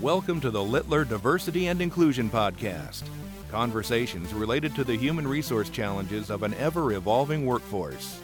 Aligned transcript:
Welcome 0.00 0.40
to 0.42 0.50
the 0.50 0.62
Littler 0.62 1.04
Diversity 1.04 1.68
and 1.68 1.80
Inclusion 1.80 2.28
Podcast. 2.28 3.04
Conversations 3.50 4.34
related 4.34 4.74
to 4.74 4.84
the 4.84 4.96
human 4.96 5.26
resource 5.26 5.70
challenges 5.70 6.30
of 6.30 6.42
an 6.42 6.52
ever 6.54 6.92
evolving 6.92 7.46
workforce. 7.46 8.20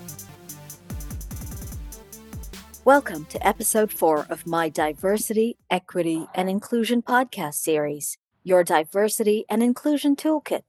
Welcome 2.85 3.27
to 3.27 3.47
episode 3.47 3.93
four 3.93 4.27
of 4.29 4.47
my 4.47 4.69
Diversity, 4.69 5.57
Equity, 5.71 6.27
and 6.35 6.51
Inclusion 6.51 7.03
podcast 7.03 7.55
series, 7.55 8.19
your 8.43 8.65
Diversity 8.65 9.45
and 9.49 9.63
Inclusion 9.63 10.17
Toolkit. 10.17 10.63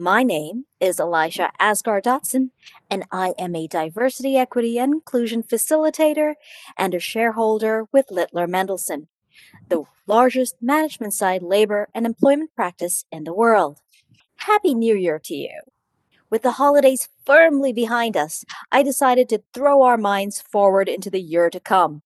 My 0.00 0.22
name 0.22 0.64
is 0.80 0.98
Elisha 0.98 1.52
Asgar 1.60 2.00
Dotson, 2.00 2.52
and 2.90 3.04
I 3.12 3.34
am 3.38 3.54
a 3.54 3.66
Diversity, 3.68 4.38
Equity, 4.38 4.78
and 4.78 4.94
Inclusion 4.94 5.42
facilitator 5.42 6.36
and 6.78 6.94
a 6.94 6.98
shareholder 6.98 7.84
with 7.92 8.10
Littler 8.10 8.46
Mendelson 8.46 9.08
the 9.68 9.84
largest 10.06 10.56
management 10.62 11.12
side 11.12 11.42
labor 11.42 11.90
and 11.94 12.06
employment 12.06 12.50
practice 12.56 13.04
in 13.12 13.24
the 13.24 13.34
world. 13.34 13.80
Happy 14.36 14.74
New 14.74 14.96
Year 14.96 15.18
to 15.18 15.34
you! 15.34 15.60
With 16.30 16.40
the 16.40 16.52
holidays 16.52 17.10
firmly 17.26 17.74
behind 17.74 18.16
us, 18.16 18.42
I 18.72 18.82
decided 18.82 19.28
to 19.28 19.42
throw 19.52 19.82
our 19.82 19.98
minds 19.98 20.40
forward 20.40 20.88
into 20.88 21.10
the 21.10 21.20
year 21.20 21.50
to 21.50 21.60
come. 21.60 22.00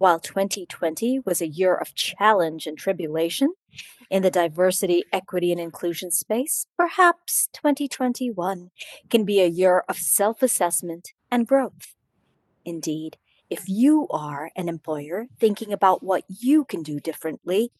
While 0.00 0.18
2020 0.18 1.18
was 1.26 1.42
a 1.42 1.46
year 1.46 1.74
of 1.74 1.94
challenge 1.94 2.66
and 2.66 2.78
tribulation 2.78 3.52
in 4.08 4.22
the 4.22 4.30
diversity, 4.30 5.04
equity, 5.12 5.52
and 5.52 5.60
inclusion 5.60 6.10
space, 6.10 6.66
perhaps 6.74 7.50
2021 7.52 8.70
can 9.10 9.26
be 9.26 9.40
a 9.40 9.46
year 9.46 9.84
of 9.90 9.98
self 9.98 10.42
assessment 10.42 11.10
and 11.30 11.46
growth. 11.46 11.94
Indeed, 12.64 13.18
if 13.50 13.68
you 13.68 14.08
are 14.08 14.50
an 14.56 14.70
employer 14.70 15.26
thinking 15.38 15.70
about 15.70 16.02
what 16.02 16.24
you 16.28 16.64
can 16.64 16.82
do 16.82 16.98
differently 16.98 17.70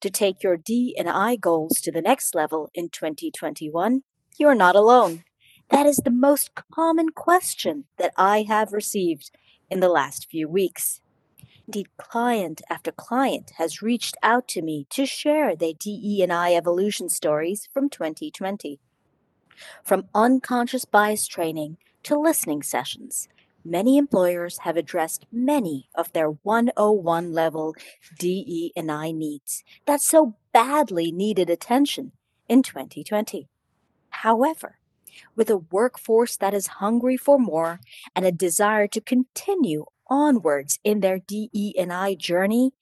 to 0.00 0.10
take 0.10 0.44
your 0.44 0.56
D 0.56 0.94
and 0.96 1.10
I 1.10 1.34
goals 1.34 1.80
to 1.80 1.90
the 1.90 2.00
next 2.00 2.36
level 2.36 2.70
in 2.72 2.88
2021, 2.88 4.04
you're 4.38 4.54
not 4.54 4.76
alone. 4.76 5.24
That 5.70 5.86
is 5.86 5.96
the 5.96 6.12
most 6.12 6.52
common 6.72 7.08
question 7.08 7.86
that 7.98 8.12
I 8.16 8.42
have 8.42 8.72
received 8.72 9.32
in 9.68 9.80
the 9.80 9.88
last 9.88 10.28
few 10.30 10.48
weeks. 10.48 11.00
Indeed, 11.66 11.88
client 11.96 12.60
after 12.68 12.92
client 12.92 13.52
has 13.56 13.82
reached 13.82 14.16
out 14.22 14.46
to 14.48 14.62
me 14.62 14.86
to 14.90 15.06
share 15.06 15.56
their 15.56 15.72
DE 15.72 16.22
and 16.22 16.32
I 16.32 16.54
evolution 16.54 17.08
stories 17.08 17.68
from 17.72 17.88
2020. 17.88 18.80
From 19.82 20.08
unconscious 20.14 20.84
bias 20.84 21.26
training 21.26 21.78
to 22.02 22.18
listening 22.18 22.62
sessions, 22.62 23.28
many 23.64 23.96
employers 23.96 24.58
have 24.58 24.76
addressed 24.76 25.26
many 25.32 25.88
of 25.94 26.12
their 26.12 26.28
101 26.28 27.32
level 27.32 27.74
DE 28.18 28.72
and 28.76 28.92
I 28.92 29.10
needs 29.10 29.64
that 29.86 30.02
so 30.02 30.36
badly 30.52 31.10
needed 31.10 31.48
attention 31.48 32.12
in 32.46 32.62
2020. 32.62 33.48
However, 34.10 34.78
with 35.34 35.48
a 35.48 35.58
workforce 35.58 36.36
that 36.36 36.52
is 36.52 36.78
hungry 36.78 37.16
for 37.16 37.38
more 37.38 37.80
and 38.14 38.26
a 38.26 38.32
desire 38.32 38.86
to 38.88 39.00
continue 39.00 39.86
onwards 40.08 40.78
in 40.84 41.00
their 41.00 41.18
DE 41.18 41.74
and 41.78 41.92
I 41.92 42.14
journey, 42.14 42.72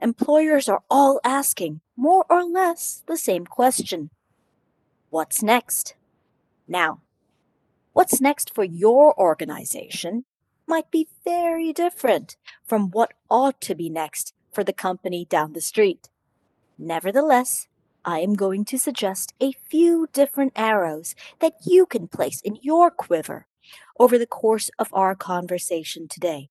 employers 0.00 0.68
are 0.68 0.82
all 0.90 1.20
asking 1.24 1.80
more 1.96 2.24
or 2.28 2.44
less 2.44 3.02
the 3.06 3.16
same 3.16 3.46
question. 3.46 4.10
What's 5.10 5.42
next? 5.42 5.94
Now, 6.66 7.00
what's 7.92 8.20
next 8.20 8.54
for 8.54 8.64
your 8.64 9.18
organization 9.18 10.24
might 10.66 10.90
be 10.90 11.08
very 11.24 11.72
different 11.72 12.36
from 12.64 12.90
what 12.90 13.12
ought 13.28 13.60
to 13.60 13.74
be 13.74 13.90
next 13.90 14.32
for 14.50 14.64
the 14.64 14.72
company 14.72 15.24
down 15.24 15.52
the 15.52 15.60
street. 15.60 16.08
Nevertheless, 16.78 17.68
I 18.04 18.20
am 18.20 18.34
going 18.34 18.64
to 18.66 18.78
suggest 18.78 19.32
a 19.40 19.52
few 19.52 20.08
different 20.12 20.52
arrows 20.56 21.14
that 21.40 21.54
you 21.64 21.86
can 21.86 22.08
place 22.08 22.40
in 22.40 22.58
your 22.60 22.90
quiver 22.90 23.46
over 23.98 24.18
the 24.18 24.26
course 24.26 24.70
of 24.78 24.88
our 24.92 25.14
conversation 25.14 26.08
today. 26.08 26.50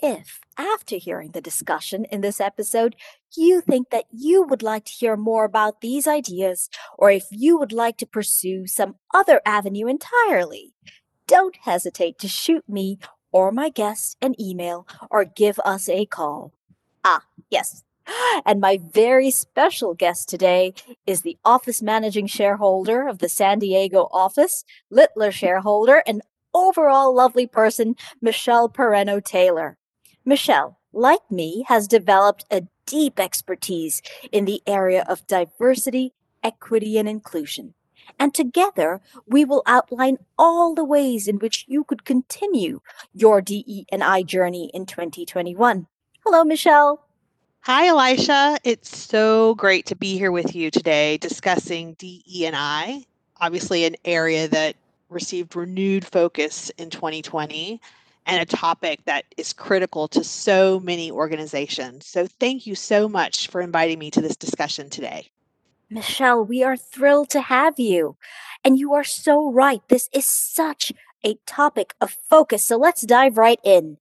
If, 0.00 0.38
after 0.56 0.96
hearing 0.96 1.32
the 1.32 1.40
discussion 1.40 2.04
in 2.04 2.20
this 2.20 2.40
episode, 2.40 2.94
you 3.36 3.60
think 3.60 3.90
that 3.90 4.04
you 4.12 4.44
would 4.44 4.62
like 4.62 4.84
to 4.84 4.92
hear 4.92 5.16
more 5.16 5.44
about 5.44 5.80
these 5.80 6.06
ideas, 6.06 6.68
or 6.96 7.10
if 7.10 7.26
you 7.32 7.58
would 7.58 7.72
like 7.72 7.96
to 7.98 8.06
pursue 8.06 8.68
some 8.68 8.94
other 9.12 9.40
avenue 9.44 9.88
entirely, 9.88 10.72
don't 11.26 11.56
hesitate 11.62 12.18
to 12.20 12.28
shoot 12.28 12.62
me 12.68 12.98
or 13.32 13.50
my 13.50 13.70
guest 13.70 14.16
an 14.22 14.40
email 14.40 14.86
or 15.10 15.24
give 15.24 15.58
us 15.64 15.88
a 15.88 16.06
call. 16.06 16.52
Ah, 17.04 17.24
yes. 17.50 17.82
And 18.46 18.60
my 18.60 18.78
very 18.92 19.30
special 19.30 19.94
guest 19.94 20.28
today 20.28 20.74
is 21.06 21.22
the 21.22 21.36
office 21.44 21.82
managing 21.82 22.26
shareholder 22.26 23.06
of 23.06 23.18
the 23.18 23.28
San 23.28 23.58
Diego 23.58 24.08
office, 24.12 24.64
Littler 24.90 25.32
shareholder, 25.32 26.02
and 26.06 26.22
overall 26.54 27.14
lovely 27.14 27.46
person, 27.46 27.96
Michelle 28.22 28.68
Pereno 28.68 29.22
Taylor. 29.22 29.77
Michelle, 30.28 30.78
like 30.92 31.30
me, 31.30 31.64
has 31.68 31.88
developed 31.88 32.44
a 32.50 32.66
deep 32.84 33.18
expertise 33.18 34.02
in 34.30 34.44
the 34.44 34.60
area 34.66 35.02
of 35.08 35.26
diversity, 35.26 36.12
equity, 36.44 36.98
and 36.98 37.08
inclusion. 37.08 37.72
And 38.18 38.34
together, 38.34 39.00
we 39.26 39.46
will 39.46 39.62
outline 39.64 40.18
all 40.38 40.74
the 40.74 40.84
ways 40.84 41.28
in 41.28 41.38
which 41.38 41.64
you 41.66 41.82
could 41.82 42.04
continue 42.04 42.80
your 43.14 43.40
DE 43.40 43.86
and 43.90 44.04
I 44.04 44.22
journey 44.22 44.70
in 44.74 44.84
2021. 44.84 45.86
Hello, 46.26 46.44
Michelle. 46.44 47.06
Hi, 47.60 47.86
Elisha. 47.86 48.58
It's 48.64 48.94
so 48.94 49.54
great 49.54 49.86
to 49.86 49.96
be 49.96 50.18
here 50.18 50.30
with 50.30 50.54
you 50.54 50.70
today 50.70 51.16
discussing 51.16 51.94
DE 51.94 52.44
and 52.44 52.54
I, 52.54 53.06
obviously 53.40 53.86
an 53.86 53.96
area 54.04 54.46
that 54.48 54.76
received 55.08 55.56
renewed 55.56 56.04
focus 56.04 56.70
in 56.76 56.90
2020 56.90 57.80
and 58.28 58.40
a 58.40 58.46
topic 58.46 59.04
that 59.06 59.24
is 59.36 59.52
critical 59.52 60.06
to 60.08 60.22
so 60.22 60.78
many 60.78 61.10
organizations. 61.10 62.06
So, 62.06 62.26
thank 62.26 62.66
you 62.66 62.76
so 62.76 63.08
much 63.08 63.48
for 63.48 63.60
inviting 63.60 63.98
me 63.98 64.10
to 64.12 64.20
this 64.20 64.36
discussion 64.36 64.90
today. 64.90 65.30
Michelle, 65.90 66.44
we 66.44 66.62
are 66.62 66.76
thrilled 66.76 67.30
to 67.30 67.40
have 67.40 67.78
you. 67.78 68.16
And 68.62 68.78
you 68.78 68.92
are 68.92 69.04
so 69.04 69.50
right. 69.50 69.80
This 69.88 70.10
is 70.12 70.26
such 70.26 70.92
a 71.24 71.36
topic 71.46 71.94
of 72.00 72.18
focus. 72.28 72.64
So 72.64 72.76
let's 72.76 73.02
dive 73.02 73.38
right 73.38 73.60
in. 73.64 73.96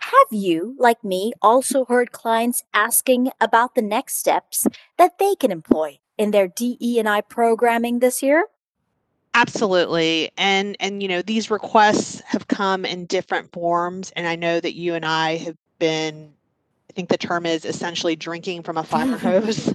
Have 0.00 0.28
you, 0.32 0.74
like 0.78 1.04
me, 1.04 1.32
also 1.42 1.84
heard 1.84 2.10
clients 2.10 2.64
asking 2.72 3.30
about 3.40 3.74
the 3.74 3.82
next 3.82 4.16
steps 4.16 4.66
that 4.96 5.18
they 5.18 5.34
can 5.34 5.52
employ 5.52 5.98
in 6.16 6.30
their 6.30 6.48
DE 6.48 6.98
and 6.98 7.08
I 7.08 7.20
programming 7.20 7.98
this 7.98 8.22
year? 8.22 8.46
Absolutely. 9.34 10.30
And 10.36 10.76
and 10.80 11.02
you 11.02 11.08
know, 11.08 11.22
these 11.22 11.50
requests 11.50 12.20
have 12.26 12.48
come 12.48 12.84
in 12.84 13.06
different 13.06 13.52
forms 13.52 14.12
and 14.16 14.26
I 14.26 14.36
know 14.36 14.60
that 14.60 14.74
you 14.74 14.94
and 14.94 15.04
I 15.04 15.36
have 15.36 15.56
been 15.78 16.32
I 16.90 16.92
think 16.92 17.08
the 17.08 17.16
term 17.16 17.46
is 17.46 17.64
essentially 17.64 18.16
drinking 18.16 18.64
from 18.64 18.76
a 18.76 18.82
fire 18.82 19.16
hose 19.16 19.72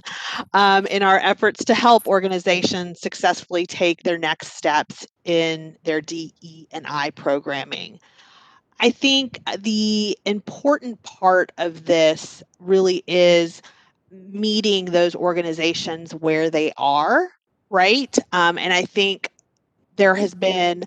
um, 0.52 0.86
in 0.86 1.02
our 1.02 1.18
efforts 1.18 1.64
to 1.64 1.74
help 1.74 2.06
organizations 2.06 3.00
successfully 3.00 3.64
take 3.64 4.02
their 4.02 4.18
next 4.18 4.52
steps 4.52 5.06
in 5.24 5.76
their 5.84 6.02
DE 6.02 6.68
and 6.72 6.86
I 6.86 7.10
programming. 7.10 7.98
I 8.80 8.90
think 8.90 9.40
the 9.58 10.18
important 10.26 11.02
part 11.04 11.52
of 11.56 11.86
this 11.86 12.42
really 12.60 13.02
is 13.06 13.62
meeting 14.10 14.86
those 14.86 15.14
organizations 15.14 16.14
where 16.14 16.50
they 16.50 16.74
are, 16.76 17.28
right? 17.70 18.14
Um, 18.32 18.58
and 18.58 18.74
I 18.74 18.82
think 18.84 19.30
there 19.96 20.14
has 20.14 20.34
been 20.34 20.84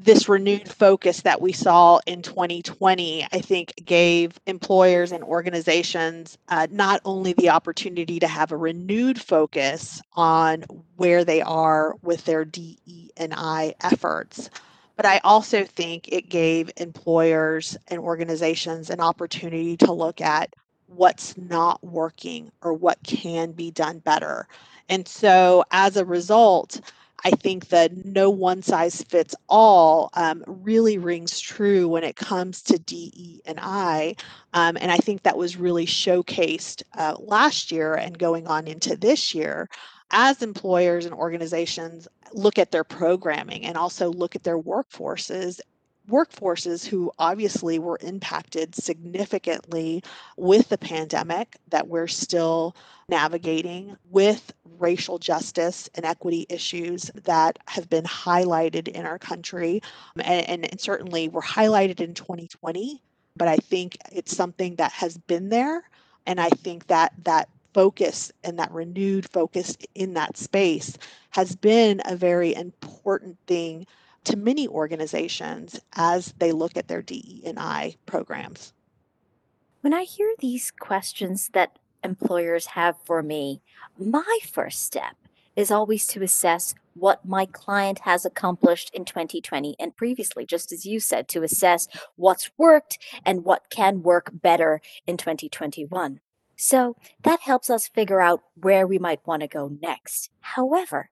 this 0.00 0.28
renewed 0.28 0.68
focus 0.68 1.22
that 1.22 1.40
we 1.40 1.52
saw 1.52 1.98
in 2.06 2.22
2020, 2.22 3.26
I 3.32 3.40
think, 3.40 3.74
gave 3.84 4.38
employers 4.46 5.10
and 5.10 5.24
organizations 5.24 6.38
uh, 6.48 6.68
not 6.70 7.00
only 7.04 7.32
the 7.32 7.50
opportunity 7.50 8.20
to 8.20 8.28
have 8.28 8.52
a 8.52 8.56
renewed 8.56 9.20
focus 9.20 10.00
on 10.14 10.62
where 10.96 11.24
they 11.24 11.42
are 11.42 11.96
with 12.02 12.24
their 12.24 12.44
DE 12.44 13.10
and 13.16 13.34
I 13.36 13.74
efforts, 13.80 14.50
but 14.94 15.04
I 15.04 15.18
also 15.24 15.64
think 15.64 16.08
it 16.08 16.28
gave 16.28 16.70
employers 16.76 17.76
and 17.88 18.00
organizations 18.00 18.90
an 18.90 19.00
opportunity 19.00 19.76
to 19.78 19.92
look 19.92 20.20
at 20.20 20.54
what's 20.86 21.36
not 21.36 21.82
working 21.82 22.50
or 22.62 22.72
what 22.72 22.98
can 23.04 23.52
be 23.52 23.70
done 23.70 23.98
better. 23.98 24.46
And 24.88 25.06
so, 25.06 25.64
as 25.70 25.96
a 25.96 26.04
result, 26.04 26.80
I 27.24 27.30
think 27.30 27.68
that 27.68 28.04
no 28.04 28.30
one 28.30 28.62
size 28.62 29.02
fits 29.02 29.34
all 29.48 30.10
um, 30.14 30.44
really 30.46 30.98
rings 30.98 31.40
true 31.40 31.88
when 31.88 32.04
it 32.04 32.16
comes 32.16 32.62
to 32.62 32.78
DE 32.78 33.42
and 33.44 33.58
I. 33.60 34.14
Um, 34.54 34.76
and 34.80 34.92
I 34.92 34.98
think 34.98 35.22
that 35.22 35.36
was 35.36 35.56
really 35.56 35.86
showcased 35.86 36.82
uh, 36.96 37.16
last 37.18 37.72
year 37.72 37.94
and 37.94 38.18
going 38.18 38.46
on 38.46 38.68
into 38.68 38.96
this 38.96 39.34
year 39.34 39.68
as 40.10 40.42
employers 40.42 41.04
and 41.04 41.14
organizations 41.14 42.08
look 42.32 42.58
at 42.58 42.70
their 42.70 42.84
programming 42.84 43.64
and 43.64 43.76
also 43.76 44.10
look 44.10 44.36
at 44.36 44.44
their 44.44 44.58
workforces 44.58 45.60
workforces 46.08 46.86
who 46.86 47.12
obviously 47.18 47.78
were 47.78 47.98
impacted 48.00 48.74
significantly 48.74 50.02
with 50.36 50.68
the 50.68 50.78
pandemic 50.78 51.56
that 51.68 51.88
we're 51.88 52.08
still 52.08 52.74
navigating, 53.08 53.96
with 54.10 54.52
racial 54.78 55.18
justice 55.18 55.88
and 55.94 56.04
equity 56.04 56.46
issues 56.48 57.10
that 57.24 57.58
have 57.66 57.88
been 57.88 58.04
highlighted 58.04 58.88
in 58.88 59.06
our 59.06 59.18
country. 59.18 59.82
Um, 60.16 60.22
and, 60.24 60.48
and, 60.48 60.70
and 60.70 60.80
certainly 60.80 61.28
were 61.28 61.42
highlighted 61.42 62.00
in 62.00 62.14
2020, 62.14 63.02
but 63.36 63.48
I 63.48 63.56
think 63.56 63.96
it's 64.12 64.36
something 64.36 64.76
that 64.76 64.92
has 64.92 65.16
been 65.18 65.48
there. 65.48 65.82
And 66.26 66.40
I 66.40 66.50
think 66.50 66.86
that 66.88 67.12
that 67.24 67.48
focus 67.74 68.32
and 68.44 68.58
that 68.58 68.72
renewed 68.72 69.28
focus 69.30 69.76
in 69.94 70.14
that 70.14 70.36
space 70.36 70.96
has 71.30 71.54
been 71.54 72.00
a 72.04 72.16
very 72.16 72.54
important 72.54 73.36
thing 73.46 73.86
to 74.24 74.36
many 74.36 74.68
organizations 74.68 75.80
as 75.96 76.34
they 76.38 76.52
look 76.52 76.76
at 76.76 76.88
their 76.88 77.02
DE&I 77.02 77.96
programs. 78.06 78.72
When 79.80 79.94
I 79.94 80.02
hear 80.02 80.34
these 80.38 80.70
questions 80.70 81.50
that 81.54 81.78
employers 82.02 82.66
have 82.66 82.96
for 83.04 83.22
me, 83.22 83.62
my 83.98 84.38
first 84.52 84.84
step 84.84 85.16
is 85.56 85.70
always 85.70 86.06
to 86.06 86.22
assess 86.22 86.74
what 86.94 87.24
my 87.24 87.46
client 87.46 88.00
has 88.00 88.24
accomplished 88.24 88.90
in 88.92 89.04
2020 89.04 89.76
and 89.78 89.96
previously, 89.96 90.44
just 90.44 90.72
as 90.72 90.84
you 90.84 91.00
said, 91.00 91.28
to 91.28 91.42
assess 91.42 91.88
what's 92.16 92.50
worked 92.58 92.98
and 93.24 93.44
what 93.44 93.70
can 93.70 94.02
work 94.02 94.30
better 94.32 94.80
in 95.06 95.16
2021. 95.16 96.20
So 96.56 96.96
that 97.22 97.40
helps 97.40 97.70
us 97.70 97.86
figure 97.86 98.20
out 98.20 98.42
where 98.54 98.86
we 98.86 98.98
might 98.98 99.26
want 99.26 99.42
to 99.42 99.48
go 99.48 99.76
next. 99.80 100.30
However, 100.40 101.10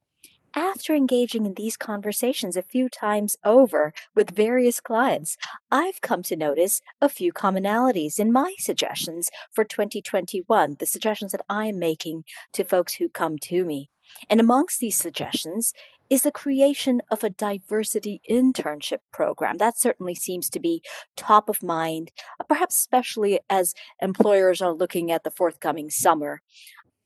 after 0.56 0.94
engaging 0.94 1.44
in 1.44 1.54
these 1.54 1.76
conversations 1.76 2.56
a 2.56 2.62
few 2.62 2.88
times 2.88 3.36
over 3.44 3.92
with 4.14 4.34
various 4.34 4.80
clients, 4.80 5.36
I've 5.70 6.00
come 6.00 6.22
to 6.24 6.36
notice 6.36 6.80
a 7.00 7.10
few 7.10 7.32
commonalities 7.32 8.18
in 8.18 8.32
my 8.32 8.54
suggestions 8.58 9.28
for 9.52 9.64
2021, 9.64 10.76
the 10.78 10.86
suggestions 10.86 11.32
that 11.32 11.44
I'm 11.48 11.78
making 11.78 12.24
to 12.54 12.64
folks 12.64 12.94
who 12.94 13.10
come 13.10 13.38
to 13.40 13.64
me. 13.64 13.90
And 14.30 14.40
amongst 14.40 14.80
these 14.80 14.96
suggestions 14.96 15.74
is 16.08 16.22
the 16.22 16.32
creation 16.32 17.02
of 17.10 17.22
a 17.22 17.30
diversity 17.30 18.22
internship 18.30 19.00
program. 19.12 19.58
That 19.58 19.78
certainly 19.78 20.14
seems 20.14 20.48
to 20.50 20.60
be 20.60 20.82
top 21.16 21.48
of 21.48 21.62
mind, 21.62 22.12
perhaps 22.48 22.78
especially 22.78 23.40
as 23.50 23.74
employers 24.00 24.62
are 24.62 24.72
looking 24.72 25.10
at 25.10 25.24
the 25.24 25.30
forthcoming 25.30 25.90
summer. 25.90 26.40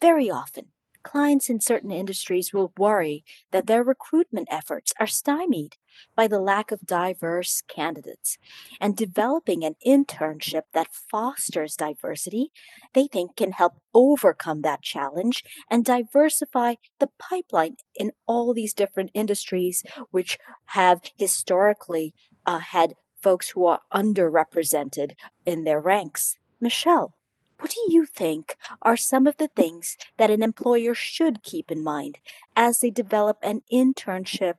Very 0.01 0.31
often, 0.31 0.67
clients 1.03 1.49
in 1.49 1.61
certain 1.61 1.91
industries 1.91 2.53
will 2.53 2.73
worry 2.77 3.25
that 3.51 3.67
their 3.67 3.83
recruitment 3.83 4.49
efforts 4.51 4.93
are 4.99 5.07
stymied 5.07 5.77
by 6.17 6.27
the 6.27 6.41
lack 6.41 6.71
of 6.71 6.87
diverse 6.87 7.63
candidates. 7.69 8.39
And 8.81 8.97
developing 8.97 9.65
an 9.65 9.77
internship 9.87 10.63
that 10.73 10.89
fosters 10.93 11.77
diversity, 11.77 12.53
they 12.95 13.07
think 13.07 13.37
can 13.37 13.53
help 13.53 13.75
overcome 13.95 14.63
that 14.63 14.83
challenge 14.83 15.45
and 15.71 15.85
diversify 15.85 16.75
the 16.99 17.11
pipeline 17.19 17.77
in 17.95 18.13
all 18.27 18.55
these 18.55 18.75
different 18.75 19.11
industries, 19.15 19.85
which 20.11 20.39
have 20.67 21.03
historically 21.17 22.15
uh, 22.47 22.59
had 22.59 22.95
folks 23.21 23.51
who 23.51 23.67
are 23.67 23.81
underrepresented 23.93 25.13
in 25.45 25.65
their 25.65 25.81
ranks. 25.81 26.37
Michelle, 26.61 27.15
what 27.61 27.71
do 27.71 27.93
you 27.93 28.07
think 28.07 28.57
are 28.83 28.97
some 28.97 29.27
of 29.27 29.37
the 29.37 29.49
things 29.49 29.97
that 30.17 30.31
an 30.31 30.43
employer 30.43 30.95
should 30.95 31.43
keep 31.43 31.71
in 31.71 31.85
mind 31.85 32.19
as 32.57 32.81
they 32.81 32.91
develop 32.91 33.39
an 33.43 33.63
internship 33.73 34.55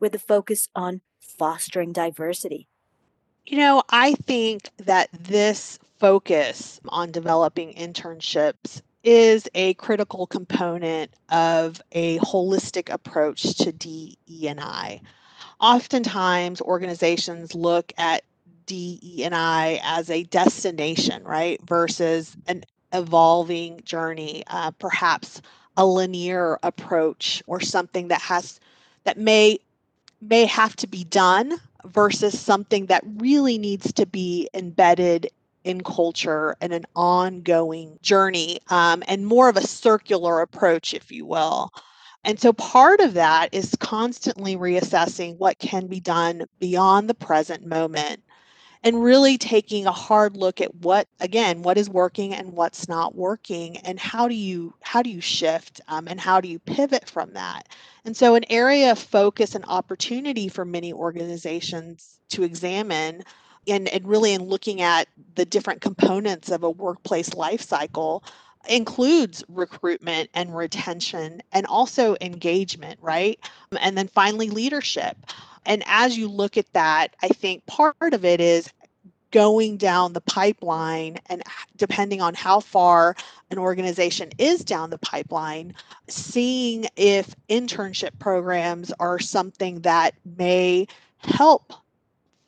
with 0.00 0.14
a 0.14 0.18
focus 0.18 0.68
on 0.74 1.00
fostering 1.20 1.92
diversity? 1.92 2.68
You 3.44 3.58
know, 3.58 3.82
I 3.90 4.14
think 4.14 4.70
that 4.78 5.10
this 5.12 5.78
focus 5.98 6.80
on 6.88 7.10
developing 7.10 7.74
internships 7.74 8.80
is 9.02 9.48
a 9.54 9.74
critical 9.74 10.26
component 10.26 11.12
of 11.28 11.80
a 11.92 12.18
holistic 12.20 12.90
approach 12.90 13.42
to 13.58 13.72
DE&I. 13.72 15.00
Oftentimes, 15.60 16.60
organizations 16.62 17.54
look 17.54 17.92
at 17.98 18.24
DE&I 18.66 19.80
as 19.82 20.10
a 20.10 20.24
destination, 20.24 21.24
right, 21.24 21.60
versus 21.66 22.36
an 22.46 22.64
evolving 22.92 23.80
journey, 23.84 24.44
uh, 24.46 24.70
perhaps 24.72 25.42
a 25.76 25.84
linear 25.84 26.58
approach 26.62 27.42
or 27.46 27.60
something 27.60 28.08
that 28.08 28.20
has 28.22 28.60
that 29.04 29.18
may 29.18 29.58
may 30.20 30.46
have 30.46 30.74
to 30.76 30.86
be 30.86 31.04
done 31.04 31.54
versus 31.84 32.38
something 32.38 32.86
that 32.86 33.02
really 33.16 33.58
needs 33.58 33.92
to 33.92 34.06
be 34.06 34.48
embedded 34.54 35.28
in 35.64 35.82
culture 35.82 36.56
and 36.60 36.72
an 36.72 36.84
ongoing 36.94 37.98
journey 38.02 38.58
um, 38.68 39.02
and 39.08 39.26
more 39.26 39.48
of 39.48 39.56
a 39.56 39.66
circular 39.66 40.40
approach, 40.40 40.94
if 40.94 41.10
you 41.10 41.26
will. 41.26 41.70
And 42.24 42.40
so 42.40 42.52
part 42.54 43.00
of 43.00 43.14
that 43.14 43.50
is 43.52 43.76
constantly 43.80 44.56
reassessing 44.56 45.36
what 45.36 45.58
can 45.58 45.86
be 45.86 46.00
done 46.00 46.44
beyond 46.58 47.08
the 47.08 47.14
present 47.14 47.66
moment 47.66 48.23
and 48.84 49.02
really 49.02 49.38
taking 49.38 49.86
a 49.86 49.92
hard 49.92 50.36
look 50.36 50.60
at 50.60 50.74
what 50.76 51.08
again 51.18 51.62
what 51.62 51.78
is 51.78 51.88
working 51.88 52.34
and 52.34 52.52
what's 52.52 52.86
not 52.86 53.14
working 53.14 53.78
and 53.78 53.98
how 53.98 54.28
do 54.28 54.34
you 54.34 54.74
how 54.82 55.02
do 55.02 55.10
you 55.10 55.22
shift 55.22 55.80
um, 55.88 56.06
and 56.06 56.20
how 56.20 56.40
do 56.40 56.48
you 56.48 56.58
pivot 56.58 57.08
from 57.08 57.32
that? 57.32 57.68
And 58.04 58.16
so 58.16 58.34
an 58.34 58.44
area 58.50 58.92
of 58.92 58.98
focus 58.98 59.54
and 59.54 59.64
opportunity 59.66 60.48
for 60.48 60.64
many 60.64 60.92
organizations 60.92 62.20
to 62.28 62.42
examine 62.42 63.24
and, 63.66 63.88
and 63.88 64.06
really 64.06 64.34
in 64.34 64.44
looking 64.44 64.82
at 64.82 65.08
the 65.36 65.46
different 65.46 65.80
components 65.80 66.50
of 66.50 66.62
a 66.62 66.70
workplace 66.70 67.34
life 67.34 67.62
cycle 67.62 68.22
includes 68.68 69.44
recruitment 69.48 70.30
and 70.34 70.56
retention 70.56 71.42
and 71.52 71.66
also 71.66 72.16
engagement 72.20 72.98
right? 73.02 73.38
Um, 73.72 73.78
and 73.80 73.98
then 73.98 74.08
finally 74.08 74.50
leadership. 74.50 75.16
And 75.66 75.82
as 75.86 76.16
you 76.16 76.28
look 76.28 76.56
at 76.56 76.72
that, 76.72 77.14
I 77.22 77.28
think 77.28 77.64
part 77.66 77.96
of 78.12 78.24
it 78.24 78.40
is 78.40 78.70
going 79.30 79.76
down 79.76 80.12
the 80.12 80.20
pipeline 80.20 81.18
and 81.26 81.42
depending 81.76 82.20
on 82.20 82.34
how 82.34 82.60
far 82.60 83.16
an 83.50 83.58
organization 83.58 84.30
is 84.38 84.64
down 84.64 84.90
the 84.90 84.98
pipeline, 84.98 85.74
seeing 86.08 86.86
if 86.96 87.34
internship 87.48 88.16
programs 88.20 88.92
are 89.00 89.18
something 89.18 89.80
that 89.80 90.14
may 90.38 90.86
help 91.18 91.72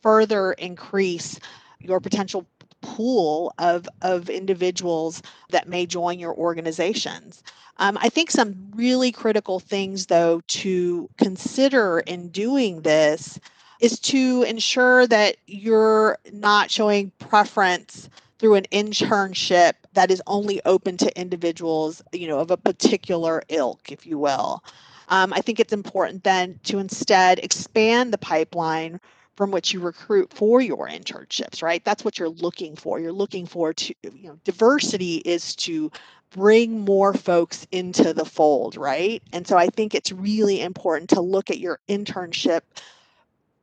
further 0.01 0.53
increase 0.53 1.41
your 1.81 1.99
potential 1.99 2.47
pool 2.95 3.53
of, 3.59 3.89
of 4.03 4.31
individuals 4.31 5.23
that 5.51 5.69
may 5.69 5.87
join 5.87 6.19
your 6.19 6.35
organizations. 6.35 7.43
Um, 7.79 7.99
I 8.01 8.09
think 8.09 8.31
some 8.31 8.55
really 8.75 9.13
critical 9.13 9.61
things, 9.61 10.07
though, 10.07 10.41
to 10.49 11.11
consider 11.19 12.01
in 12.01 12.29
doing 12.29 12.83
this 12.83 13.39
is 13.81 13.99
to 14.01 14.43
ensure 14.45 15.07
that 15.07 15.37
you're 15.47 16.19
not 16.33 16.71
showing 16.71 17.13
preference 17.19 18.09
through 18.39 18.55
an 18.55 18.67
internship 18.73 19.73
that 19.93 20.11
is 20.11 20.23
only 20.27 20.61
open 20.65 20.97
to 20.99 21.21
individuals, 21.21 22.03
you 22.13 22.29
know, 22.29 22.39
of 22.39 22.51
a 22.51 22.57
particular 22.57 23.43
ilk, 23.49 23.93
if 23.93 24.07
you 24.07 24.19
will. 24.19 24.63
Um, 25.09 25.33
I 25.33 25.41
think 25.41 25.61
it's 25.61 25.73
important 25.73 26.25
then 26.25 26.59
to 26.65 26.79
instead 26.79 27.39
expand 27.41 28.13
the 28.13 28.19
pipeline 28.19 29.01
from 29.37 29.51
which 29.51 29.73
you 29.73 29.81
recruit 29.81 30.33
for 30.33 30.61
your 30.61 30.89
internships, 30.89 31.63
right? 31.63 31.85
That's 31.85 32.05
what 32.05 32.19
you're 32.19 32.29
looking 32.29 32.75
for. 32.75 32.99
You're 32.99 33.13
looking 33.13 33.47
for 33.47 33.73
to, 33.75 33.95
you 34.03 34.29
know, 34.29 34.39
diversity 34.45 35.17
is 35.17 35.55
to 35.57 35.93
bring 36.31 36.81
more 36.81 37.15
folks 37.15 37.67
into 37.71 38.13
the 38.13 38.25
fold, 38.25 38.77
right? 38.77 39.23
And 39.33 39.47
so 39.47 39.57
I 39.57 39.69
think 39.69 39.95
it's 39.95 40.11
really 40.11 40.61
important 40.61 41.11
to 41.11 41.21
look 41.21 41.51
at 41.51 41.59
your 41.59 41.79
internship 41.89 42.63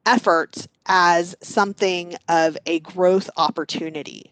efforts 0.05 0.67
as 0.85 1.35
something 1.41 2.15
of 2.27 2.57
a 2.65 2.79
growth 2.81 3.29
opportunity. 3.37 4.31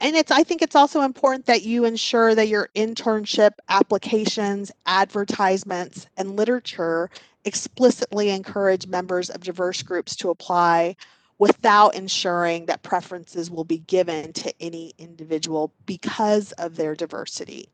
And 0.00 0.14
it's 0.14 0.30
I 0.30 0.44
think 0.44 0.62
it's 0.62 0.76
also 0.76 1.02
important 1.02 1.46
that 1.46 1.62
you 1.62 1.84
ensure 1.84 2.34
that 2.34 2.48
your 2.48 2.68
internship 2.76 3.52
applications, 3.68 4.70
advertisements, 4.86 6.06
and 6.16 6.36
literature 6.36 7.10
explicitly 7.44 8.30
encourage 8.30 8.86
members 8.86 9.30
of 9.30 9.42
diverse 9.42 9.82
groups 9.82 10.16
to 10.16 10.30
apply 10.30 10.96
without 11.38 11.94
ensuring 11.94 12.66
that 12.66 12.82
preferences 12.82 13.50
will 13.50 13.64
be 13.64 13.78
given 13.78 14.32
to 14.32 14.52
any 14.60 14.92
individual 14.98 15.72
because 15.86 16.52
of 16.52 16.76
their 16.76 16.94
diversity. 16.94 17.68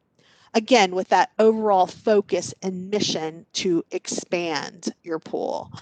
Again, 0.53 0.95
with 0.95 1.09
that 1.09 1.31
overall 1.39 1.87
focus 1.87 2.55
and 2.63 2.91
mission 2.91 3.47
to 3.55 3.85
expand 3.91 4.95
your 5.03 5.19
pool. 5.19 5.73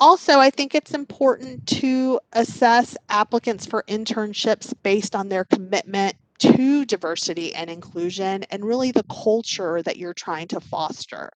Also, 0.00 0.40
I 0.40 0.50
think 0.50 0.74
it's 0.74 0.94
important 0.94 1.64
to 1.68 2.18
assess 2.32 2.96
applicants 3.08 3.66
for 3.66 3.84
internships 3.86 4.74
based 4.82 5.14
on 5.14 5.28
their 5.28 5.44
commitment 5.44 6.16
to 6.38 6.84
diversity 6.84 7.54
and 7.54 7.70
inclusion 7.70 8.42
and 8.50 8.64
really 8.64 8.90
the 8.90 9.04
culture 9.04 9.80
that 9.82 9.98
you're 9.98 10.14
trying 10.14 10.48
to 10.48 10.60
foster. 10.60 11.30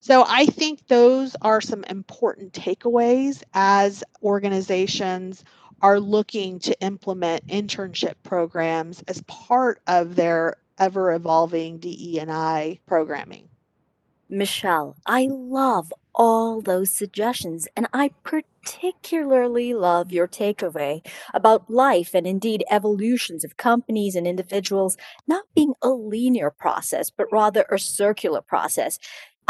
So 0.00 0.24
I 0.26 0.46
think 0.46 0.86
those 0.88 1.36
are 1.42 1.60
some 1.60 1.84
important 1.84 2.54
takeaways 2.54 3.42
as 3.52 4.02
organizations 4.22 5.44
are 5.82 6.00
looking 6.00 6.58
to 6.60 6.78
implement 6.80 7.46
internship 7.48 8.14
programs 8.22 9.02
as 9.08 9.22
part 9.22 9.80
of 9.86 10.16
their 10.16 10.56
ever 10.78 11.12
evolving 11.12 11.78
DE&I 11.78 12.78
programming. 12.86 13.48
Michelle, 14.30 14.96
I 15.06 15.28
love 15.30 15.92
all 16.14 16.60
those 16.60 16.92
suggestions, 16.92 17.66
and 17.76 17.86
I 17.92 18.10
particularly 18.22 19.74
love 19.74 20.12
your 20.12 20.28
takeaway 20.28 21.04
about 21.34 21.68
life 21.68 22.14
and 22.14 22.26
indeed 22.26 22.64
evolutions 22.70 23.44
of 23.44 23.56
companies 23.56 24.14
and 24.14 24.26
individuals 24.26 24.96
not 25.26 25.44
being 25.54 25.74
a 25.82 25.88
linear 25.90 26.50
process, 26.50 27.10
but 27.10 27.32
rather 27.32 27.66
a 27.70 27.78
circular 27.78 28.40
process. 28.40 28.98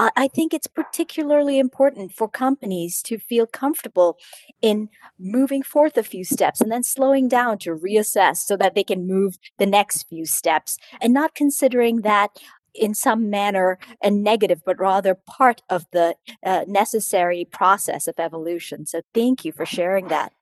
I, 0.00 0.11
I 0.16 0.28
think 0.28 0.54
it's 0.54 0.66
particularly 0.66 1.59
important 1.59 2.12
for 2.12 2.28
companies 2.28 3.02
to 3.02 3.19
feel 3.19 3.47
comfortable 3.47 4.19
in 4.62 4.88
moving 5.19 5.62
forth 5.62 5.97
a 5.99 6.02
few 6.02 6.25
steps 6.25 6.61
and 6.61 6.73
then 6.73 6.83
slowing 6.83 7.28
down 7.28 7.59
to 7.59 7.76
reassess 7.76 8.38
so 8.38 8.57
that 8.57 8.75
they 8.75 8.85
can 8.85 9.07
move 9.07 9.38
the 9.59 9.66
next 9.66 10.09
few 10.09 10.25
steps 10.25 10.78
and 11.00 11.12
not 11.12 11.35
considering 11.35 12.00
that 12.00 12.30
in 12.73 12.95
some 12.95 13.28
manner 13.28 13.78
a 14.02 14.11
negative, 14.11 14.62
but 14.64 14.78
rather 14.78 15.14
part 15.14 15.61
of 15.69 15.85
the 15.92 16.14
uh, 16.47 16.64
necessary 16.66 17.45
process 17.45 18.07
of 18.07 18.14
evolution. 18.19 18.87
So, 18.87 19.02
thank 19.12 19.45
you 19.45 19.52
for 19.52 19.66
sharing 19.66 20.07
that. 20.09 20.33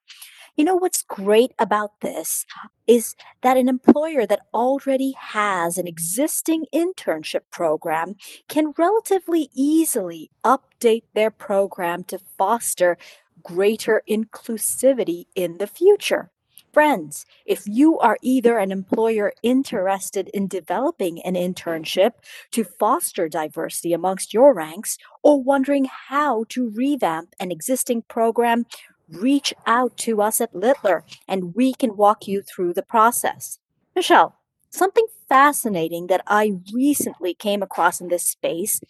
You 0.59 0.65
know 0.65 0.75
what's 0.75 1.05
great 1.05 1.53
about 1.57 2.01
this 2.01 2.45
is 2.89 3.15
that 3.43 3.57
an 3.57 3.69
employer 3.69 4.27
that 4.27 4.41
already 4.53 5.13
has 5.17 5.79
an 5.79 5.87
existing 5.87 6.65
internship 6.75 7.43
program 7.53 8.17
can 8.49 8.75
relatively 8.77 9.51
easily 9.55 10.33
update 10.45 11.05
their 11.15 11.31
program 11.31 12.03
to 12.09 12.19
foster 12.37 12.99
greater 13.41 14.03
inclusivity 14.11 15.27
in 15.37 15.59
the 15.59 15.69
future. 15.69 16.33
Friends, 16.73 17.25
if 17.47 17.63
you 17.65 17.97
are 18.01 18.19
either 18.21 18.59
an 18.59 18.73
employer 18.73 19.33
interested 19.45 20.29
in 20.35 20.49
developing 20.49 21.23
an 21.23 21.35
internship 21.35 22.15
to 22.51 22.65
foster 22.65 23.29
diversity 23.29 23.93
amongst 23.93 24.35
your 24.35 24.53
ranks 24.55 24.99
or 25.23 25.41
wondering 25.41 25.87
how 26.09 26.45
to 26.49 26.69
revamp 26.69 27.37
an 27.39 27.53
existing 27.53 28.03
program 28.03 28.67
reach 29.11 29.55
out 29.67 29.97
to 29.99 30.21
us 30.23 30.41
at 30.41 30.55
Littler 30.55 31.05
and 31.27 31.55
we 31.55 31.75
can 31.75 31.97
walk 31.97 32.27
you 32.27 32.43
through 32.43 32.75
the 32.75 32.83
process. 32.83 33.59
Michelle, 33.95 34.37
something 34.71 35.07
fascinating 35.29 36.07
that 36.07 36.23
I 36.27 36.61
recently 36.73 37.35
came 37.35 37.63
across 37.63 38.01
in 38.01 38.09
this 38.09 38.25
space 38.25 38.81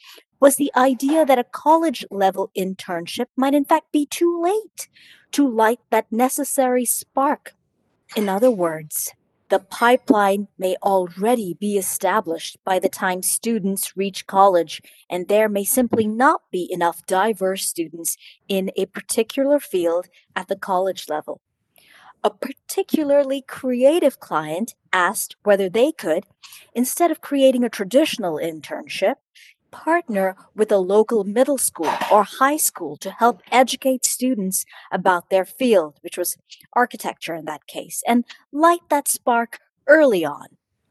was 0.40 0.56
the 0.56 0.72
idea 0.76 1.24
that 1.24 1.38
a 1.38 1.44
college 1.44 2.04
level 2.10 2.50
internship 2.56 3.26
might 3.36 3.54
in 3.54 3.64
fact 3.64 3.92
be 3.92 4.06
too 4.06 4.40
late 4.40 4.88
to 5.32 5.48
light 5.48 5.80
that 5.90 6.10
necessary 6.10 6.84
spark. 6.84 7.54
In 8.16 8.28
other 8.28 8.50
words, 8.50 9.12
the 9.48 9.58
pipeline 9.58 10.48
may 10.58 10.76
already 10.82 11.54
be 11.54 11.78
established 11.78 12.58
by 12.64 12.78
the 12.78 12.88
time 12.88 13.22
students 13.22 13.96
reach 13.96 14.26
college, 14.26 14.82
and 15.08 15.28
there 15.28 15.48
may 15.48 15.64
simply 15.64 16.06
not 16.06 16.42
be 16.50 16.70
enough 16.70 17.06
diverse 17.06 17.66
students 17.66 18.16
in 18.48 18.70
a 18.76 18.86
particular 18.86 19.58
field 19.58 20.08
at 20.36 20.48
the 20.48 20.56
college 20.56 21.08
level. 21.08 21.40
A 22.22 22.30
particularly 22.30 23.42
creative 23.42 24.20
client 24.20 24.74
asked 24.92 25.36
whether 25.44 25.68
they 25.68 25.92
could, 25.92 26.24
instead 26.74 27.10
of 27.10 27.20
creating 27.20 27.64
a 27.64 27.70
traditional 27.70 28.36
internship, 28.36 29.14
partner 29.70 30.36
with 30.54 30.70
a 30.72 30.78
local 30.78 31.24
middle 31.24 31.58
school 31.58 31.92
or 32.10 32.24
high 32.24 32.56
school 32.56 32.96
to 32.98 33.10
help 33.10 33.42
educate 33.50 34.04
students 34.04 34.64
about 34.90 35.30
their 35.30 35.44
field, 35.44 35.98
which 36.02 36.18
was 36.18 36.36
architecture 36.72 37.34
in 37.34 37.44
that 37.46 37.66
case, 37.66 38.02
and 38.06 38.24
light 38.52 38.80
that 38.88 39.08
spark 39.08 39.58
early 39.86 40.24
on. 40.24 40.46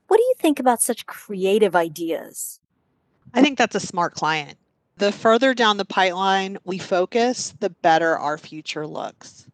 What 0.07 0.17
do 0.17 0.23
you 0.23 0.33
think 0.37 0.59
about 0.59 0.81
such 0.81 1.05
creative 1.05 1.75
ideas? 1.75 2.59
I 3.33 3.41
think 3.41 3.57
that's 3.57 3.75
a 3.75 3.79
smart 3.79 4.13
client. 4.13 4.57
The 4.97 5.11
further 5.11 5.53
down 5.53 5.77
the 5.77 5.85
pipeline 5.85 6.57
we 6.63 6.79
focus, 6.79 7.53
the 7.59 7.69
better 7.69 8.17
our 8.17 8.37
future 8.37 8.87
looks. 8.87 9.45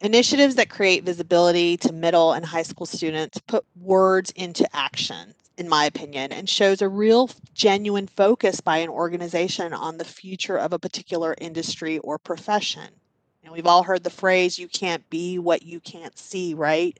Initiatives 0.00 0.56
that 0.56 0.68
create 0.68 1.04
visibility 1.04 1.76
to 1.78 1.92
middle 1.92 2.32
and 2.32 2.44
high 2.44 2.62
school 2.62 2.86
students 2.86 3.40
put 3.46 3.64
words 3.80 4.30
into 4.36 4.68
action 4.76 5.34
in 5.58 5.68
my 5.68 5.84
opinion, 5.84 6.32
and 6.32 6.48
shows 6.48 6.80
a 6.80 6.88
real 6.88 7.30
genuine 7.52 8.06
focus 8.06 8.60
by 8.60 8.78
an 8.78 8.88
organization 8.88 9.72
on 9.72 9.98
the 9.98 10.04
future 10.04 10.56
of 10.56 10.72
a 10.72 10.78
particular 10.78 11.34
industry 11.38 11.98
or 11.98 12.18
profession. 12.18 12.88
And 13.42 13.52
we've 13.52 13.66
all 13.66 13.82
heard 13.82 14.04
the 14.04 14.10
phrase, 14.10 14.58
you 14.58 14.68
can't 14.68 15.08
be 15.10 15.38
what 15.38 15.62
you 15.62 15.80
can't 15.80 16.16
see, 16.16 16.54
right? 16.54 16.96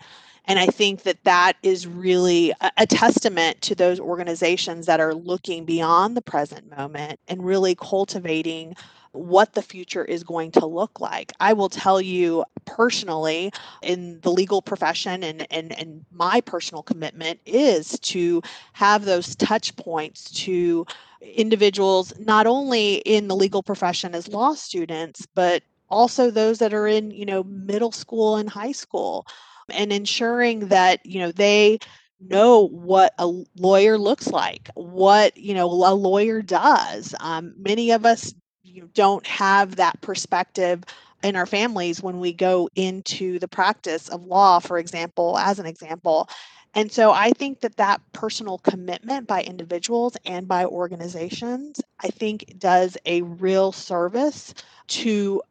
And 0.47 0.59
I 0.59 0.67
think 0.67 1.03
that 1.03 1.23
that 1.25 1.55
is 1.63 1.87
really 1.87 2.53
a, 2.79 2.87
testament 2.87 3.61
to 3.63 3.75
those 3.75 4.01
organizations 4.01 4.87
that 4.87 4.99
are 4.99 5.15
looking 5.15 5.67
beyond 5.67 6.17
the 6.17 6.23
present 6.23 6.75
moment 6.75 7.21
and 7.29 7.45
really 7.45 7.75
cultivating 7.75 8.75
what 9.19 9.53
the 9.55 9.63
future 9.63 10.05
is 10.05 10.23
going 10.23 10.51
to 10.53 10.67
look 10.67 11.01
like. 11.01 11.33
I 11.41 11.53
will 11.53 11.69
tell 11.69 12.01
you 12.01 12.45
personally 12.65 13.53
in 13.83 14.21
the 14.21 14.31
legal 14.31 14.63
profession 14.63 15.23
and, 15.25 15.47
and, 15.53 15.77
and 15.79 16.05
my 16.13 16.41
personal 16.41 16.83
commitment 16.83 17.41
is 17.47 17.99
to 18.01 18.43
have 18.75 19.05
those 19.05 19.35
touch 19.37 19.75
points 19.77 20.31
to 20.45 20.87
individuals 21.21 22.13
not 22.19 22.47
only 22.47 22.97
in 22.97 23.29
the 23.29 23.37
legal 23.37 23.63
profession 23.63 24.15
as 24.15 24.29
law 24.29 24.55
students, 24.55 25.27
but 25.35 25.63
also 25.91 26.31
those 26.31 26.59
that 26.59 26.75
are 26.75 26.87
in, 26.87 27.11
you 27.11 27.27
know, 27.27 27.43
middle 27.45 27.93
school 27.93 28.37
and 28.37 28.49
high 28.49 28.73
school 28.73 29.27
and 29.71 29.93
ensuring 29.93 30.69
that, 30.69 31.05
you 31.05 31.19
know, 31.19 31.33
they 31.33 31.79
know 32.21 32.69
what 32.69 33.15
a 33.19 33.31
lawyer 33.57 33.99
looks 33.99 34.29
like, 34.29 34.71
what 34.75 35.37
you 35.37 35.55
know 35.55 35.67
a 35.67 35.95
lawyer 35.95 36.43
does. 36.43 37.15
Um, 37.21 37.55
many 37.59 37.91
of 37.93 38.05
us 38.05 38.35
you 38.79 38.89
don't 38.95 39.27
have 39.27 39.77
that 39.77 40.01
perspective 40.01 40.85
in 41.25 41.35
our 41.35 41.47
families 41.47 42.01
when 42.01 42.21
we 42.21 42.33
go 42.33 42.69
into 42.77 43.41
the 43.41 43.49
practice 43.49 44.09
of 44.09 44.25
law, 44.25 44.61
for 44.61 44.79
example, 44.79 45.37
as 45.37 45.59
an 45.59 45.67
example. 45.67 46.29
And 46.75 46.93
so 46.93 47.11
I 47.11 47.33
think 47.33 47.61
that 47.63 47.77
that 47.79 48.01
personal 48.13 48.59
commitment 48.59 49.27
by 49.27 49.43
individuals 49.43 50.17
and 50.25 50.47
by 50.47 50.65
organizations, 50.65 51.81
I 51.99 52.09
think 52.09 52.55
does 52.57 52.97
a 53.05 53.23
real 53.23 53.73
service 53.73 54.55
to 54.89 55.43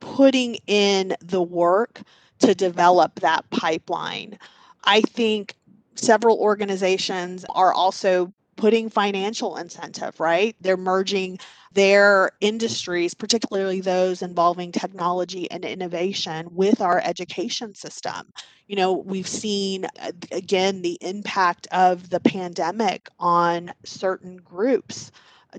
putting 0.00 0.56
in 0.66 1.14
the 1.20 1.42
work 1.42 2.02
to 2.40 2.56
develop 2.56 3.20
that 3.20 3.48
pipeline. 3.50 4.36
I 4.82 5.00
think 5.02 5.54
several 5.94 6.38
organizations 6.38 7.46
are 7.50 7.72
also 7.72 8.32
putting 8.56 8.88
financial 8.90 9.56
incentive, 9.56 10.18
right? 10.20 10.56
They're 10.60 10.76
merging 10.76 11.38
their 11.72 12.30
industries, 12.40 13.14
particularly 13.14 13.80
those 13.80 14.22
involving 14.22 14.72
technology 14.72 15.50
and 15.50 15.64
innovation, 15.64 16.48
with 16.52 16.80
our 16.80 17.00
education 17.04 17.74
system. 17.74 18.32
You 18.68 18.76
know, 18.76 18.92
we've 18.92 19.28
seen 19.28 19.86
uh, 20.00 20.12
again 20.30 20.82
the 20.82 20.98
impact 21.00 21.66
of 21.72 22.10
the 22.10 22.20
pandemic 22.20 23.08
on 23.18 23.72
certain 23.84 24.36
groups 24.36 25.10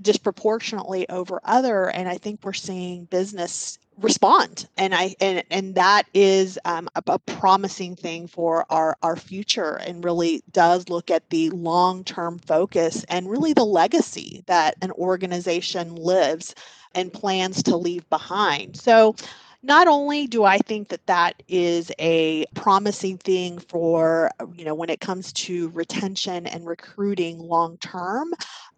disproportionately 0.02 1.08
over 1.08 1.40
other 1.44 1.88
and 1.88 2.08
i 2.08 2.18
think 2.18 2.40
we're 2.42 2.52
seeing 2.52 3.06
business 3.06 3.78
respond. 3.98 4.68
And 4.76 4.94
i 4.94 5.14
and 5.20 5.42
and 5.50 5.74
that 5.74 6.04
is 6.12 6.58
um, 6.64 6.88
a, 6.94 7.02
a, 7.06 7.18
promising 7.18 7.96
thing 7.96 8.26
for 8.26 8.66
our 8.70 8.96
our 9.02 9.16
future 9.16 9.76
and 9.76 10.04
really 10.04 10.42
does 10.52 10.88
look 10.88 11.10
at 11.10 11.28
the 11.30 11.50
long 11.50 12.04
term 12.04 12.38
focus 12.38 13.04
and 13.08 13.30
really 13.30 13.52
the 13.52 13.64
legacy 13.64 14.44
that 14.46 14.76
an 14.82 14.90
organization 14.92 15.94
lives 15.94 16.54
and 16.94 17.12
plans 17.12 17.62
to 17.64 17.76
leave 17.76 18.08
behind. 18.10 18.76
So 18.76 19.14
not 19.62 19.88
only 19.88 20.26
do 20.26 20.44
I 20.44 20.58
think 20.58 20.88
that 20.88 21.06
that 21.06 21.42
is 21.48 21.90
a 21.98 22.46
promising 22.54 23.18
thing 23.18 23.58
for, 23.58 24.30
you 24.54 24.64
know, 24.64 24.74
when 24.74 24.90
it 24.90 25.00
comes 25.00 25.32
to 25.32 25.70
retention 25.70 26.46
and 26.46 26.66
recruiting 26.66 27.38
long 27.38 27.76
term, 27.78 28.32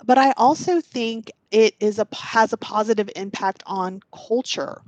but 0.05 0.17
I 0.17 0.33
also 0.37 0.81
think 0.81 1.31
it 1.51 1.75
is 1.81 1.99
a 1.99 2.07
has 2.15 2.53
a 2.53 2.57
positive 2.57 3.11
impact 3.17 3.63
on 3.67 4.01
culture 4.13 4.81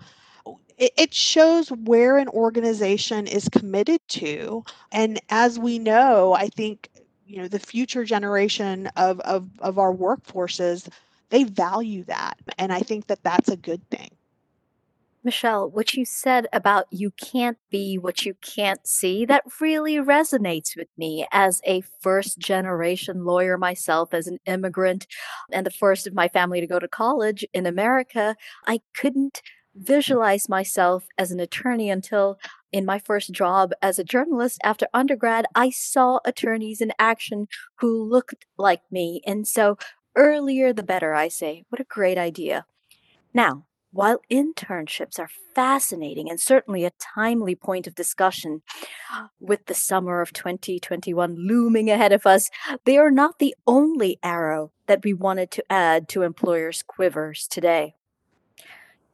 it, 0.80 0.92
it 0.96 1.14
shows 1.14 1.68
where 1.68 2.18
an 2.18 2.28
organization 2.28 3.28
is 3.28 3.48
committed 3.48 4.00
to. 4.08 4.64
And 4.90 5.20
as 5.28 5.58
we 5.58 5.78
know, 5.78 6.32
I 6.32 6.48
think 6.48 6.88
you 7.30 7.36
know 7.36 7.46
the 7.46 7.60
future 7.60 8.04
generation 8.04 8.88
of, 8.96 9.20
of, 9.20 9.48
of 9.60 9.78
our 9.78 9.94
workforces 9.94 10.88
they 11.28 11.44
value 11.44 12.02
that 12.04 12.36
and 12.58 12.72
i 12.72 12.80
think 12.80 13.06
that 13.06 13.22
that's 13.22 13.48
a 13.48 13.56
good 13.56 13.88
thing 13.88 14.10
Michelle, 15.22 15.68
what 15.68 15.92
you 15.92 16.06
said 16.06 16.46
about 16.50 16.86
you 16.90 17.10
can't 17.10 17.58
be 17.70 17.98
what 17.98 18.24
you 18.24 18.32
can't 18.40 18.86
see, 18.86 19.26
that 19.26 19.44
really 19.60 19.96
resonates 19.96 20.74
with 20.74 20.88
me 20.96 21.26
as 21.30 21.60
a 21.66 21.82
first 22.00 22.38
generation 22.38 23.26
lawyer 23.26 23.58
myself, 23.58 24.14
as 24.14 24.26
an 24.26 24.38
immigrant, 24.46 25.06
and 25.52 25.66
the 25.66 25.70
first 25.70 26.06
of 26.06 26.14
my 26.14 26.26
family 26.26 26.62
to 26.62 26.66
go 26.66 26.78
to 26.78 26.88
college 26.88 27.44
in 27.52 27.66
America. 27.66 28.34
I 28.66 28.80
couldn't 28.94 29.42
visualize 29.74 30.48
myself 30.48 31.06
as 31.18 31.30
an 31.30 31.40
attorney 31.40 31.90
until 31.90 32.38
in 32.72 32.84
my 32.84 32.98
first 32.98 33.32
job 33.32 33.72
as 33.82 33.98
a 33.98 34.04
journalist 34.04 34.60
after 34.62 34.86
undergrad, 34.94 35.46
I 35.54 35.70
saw 35.70 36.20
attorneys 36.24 36.80
in 36.80 36.92
action 36.98 37.48
who 37.76 38.02
looked 38.02 38.46
like 38.56 38.82
me. 38.90 39.22
And 39.26 39.46
so, 39.46 39.78
earlier 40.16 40.72
the 40.72 40.82
better, 40.82 41.14
I 41.14 41.28
say. 41.28 41.64
What 41.68 41.80
a 41.80 41.84
great 41.84 42.18
idea. 42.18 42.66
Now, 43.32 43.66
while 43.92 44.20
internships 44.30 45.18
are 45.18 45.30
fascinating 45.54 46.30
and 46.30 46.40
certainly 46.40 46.84
a 46.84 46.92
timely 47.14 47.56
point 47.56 47.88
of 47.88 47.96
discussion, 47.96 48.62
with 49.40 49.66
the 49.66 49.74
summer 49.74 50.20
of 50.20 50.32
2021 50.32 51.34
looming 51.36 51.90
ahead 51.90 52.12
of 52.12 52.24
us, 52.24 52.50
they 52.84 52.96
are 52.98 53.10
not 53.10 53.40
the 53.40 53.54
only 53.66 54.18
arrow 54.22 54.70
that 54.86 55.02
we 55.02 55.12
wanted 55.12 55.50
to 55.52 55.64
add 55.68 56.08
to 56.08 56.22
employers' 56.22 56.84
quivers 56.84 57.48
today 57.48 57.94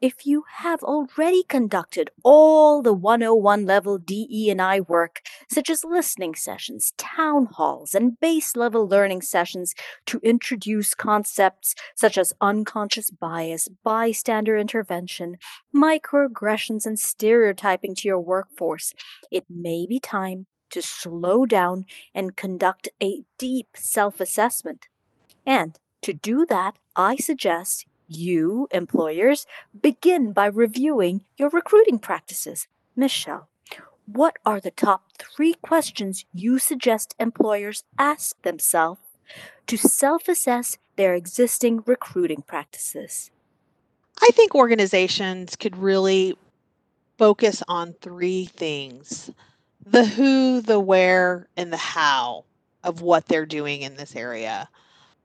if 0.01 0.27
you 0.27 0.45
have 0.57 0.83
already 0.83 1.43
conducted 1.43 2.11
all 2.23 2.83
the 2.83 2.93
101 2.93 3.65
level 3.67 3.99
DE&I 3.99 4.81
work, 4.81 5.23
such 5.51 5.71
as 5.71 5.85
listening 5.85 6.35
sessions, 6.35 6.93
town 6.99 7.47
halls, 7.47 7.95
and 7.95 8.19
base 8.21 8.57
level 8.57 8.87
learning 8.87 9.23
sessions 9.23 9.75
to 10.07 10.19
introduce 10.23 10.95
concepts 10.95 11.75
such 11.95 12.19
as 12.19 12.33
unconscious 12.41 13.11
bias, 13.11 13.69
bystander 13.85 14.57
intervention, 14.57 15.39
microaggressions, 15.75 16.87
and 16.87 16.99
stereotyping 16.99 17.95
to 17.95 18.09
your 18.09 18.21
workforce, 18.21 18.93
it 19.31 19.45
may 19.49 19.87
be 19.87 20.01
time 20.01 20.47
to 20.71 20.83
slow 20.83 21.47
down 21.47 21.85
and 22.15 22.37
conduct 22.37 22.89
a 23.03 23.23
deep 23.39 23.69
self 23.75 24.21
assessment. 24.21 24.89
And 25.45 25.79
to 26.03 26.13
do 26.13 26.45
that, 26.47 26.77
I 26.95 27.17
suggest 27.17 27.87
you, 28.09 28.69
employers, 28.71 29.47
begin 29.81 30.33
by 30.33 30.47
reviewing 30.47 31.25
your 31.37 31.49
recruiting 31.51 31.99
practices. 31.99 32.67
Michelle, 32.95 33.49
what 34.07 34.37
are 34.45 34.61
the 34.61 34.71
top 34.71 35.05
three 35.19 35.55
questions 35.55 36.25
you 36.33 36.59
suggest 36.59 37.15
employers 37.19 37.85
ask 37.99 38.41
themselves 38.43 39.01
to 39.67 39.77
self 39.77 40.29
assess 40.29 40.79
their 40.97 41.15
existing 41.15 41.83
recruiting 41.87 42.43
practices? 42.43 43.31
I 44.23 44.31
think 44.33 44.55
organizations 44.55 45.57
could 45.57 45.77
really 45.77 46.37
focus 47.19 47.63
on 47.69 47.95
three 48.01 48.47
things 48.47 49.31
the 49.85 50.05
who, 50.05 50.61
the 50.61 50.81
where, 50.81 51.49
and 51.57 51.73
the 51.73 51.77
how 51.77 52.45
of 52.83 53.03
what 53.03 53.27
they're 53.27 53.47
doing 53.47 53.83
in 53.83 53.97
this 53.97 54.17
area. 54.17 54.69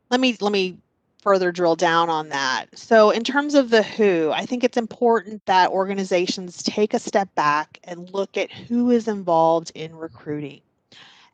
Let 0.09 0.19
me 0.19 0.37
let 0.39 0.51
me 0.51 0.77
further 1.21 1.51
drill 1.51 1.75
down 1.75 2.09
on 2.09 2.29
that. 2.29 2.65
So, 2.77 3.11
in 3.11 3.23
terms 3.23 3.55
of 3.55 3.69
the 3.69 3.83
who, 3.83 4.31
I 4.31 4.45
think 4.45 4.63
it's 4.63 4.77
important 4.77 5.45
that 5.45 5.69
organizations 5.69 6.63
take 6.63 6.93
a 6.93 6.99
step 6.99 7.33
back 7.35 7.79
and 7.83 8.09
look 8.13 8.37
at 8.37 8.51
who 8.51 8.91
is 8.91 9.07
involved 9.07 9.71
in 9.75 9.95
recruiting. 9.95 10.61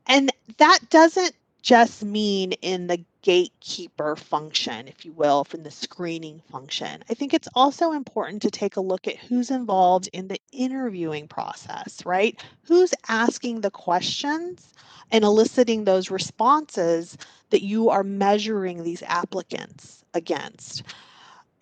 And 0.08 0.32
that 0.58 0.80
doesn't 0.90 1.34
just 1.62 2.04
mean 2.04 2.54
in 2.54 2.88
the 2.88 3.04
gatekeeper 3.28 4.16
function, 4.16 4.88
if 4.88 5.04
you 5.04 5.12
will, 5.12 5.44
from 5.44 5.64
the 5.64 5.70
screening 5.70 6.40
function. 6.50 7.04
I 7.10 7.14
think 7.14 7.34
it's 7.34 7.50
also 7.56 7.92
important 7.92 8.42
to 8.44 8.50
take 8.50 8.78
a 8.78 8.82
look 8.82 9.06
at 9.06 9.18
who's 9.18 9.52
involved 9.52 10.08
in 10.14 10.30
the 10.30 10.40
interviewing 10.54 11.28
process, 11.28 12.06
right? 12.06 12.42
Who's 12.62 12.94
asking 13.10 13.60
the 13.60 13.70
questions 13.70 14.74
and 15.12 15.26
eliciting 15.26 15.84
those 15.84 16.10
responses 16.10 17.18
that 17.50 17.66
you 17.66 17.90
are 17.90 18.06
measuring 18.06 18.86
these 18.86 19.04
applicants 19.04 20.06
against. 20.14 20.84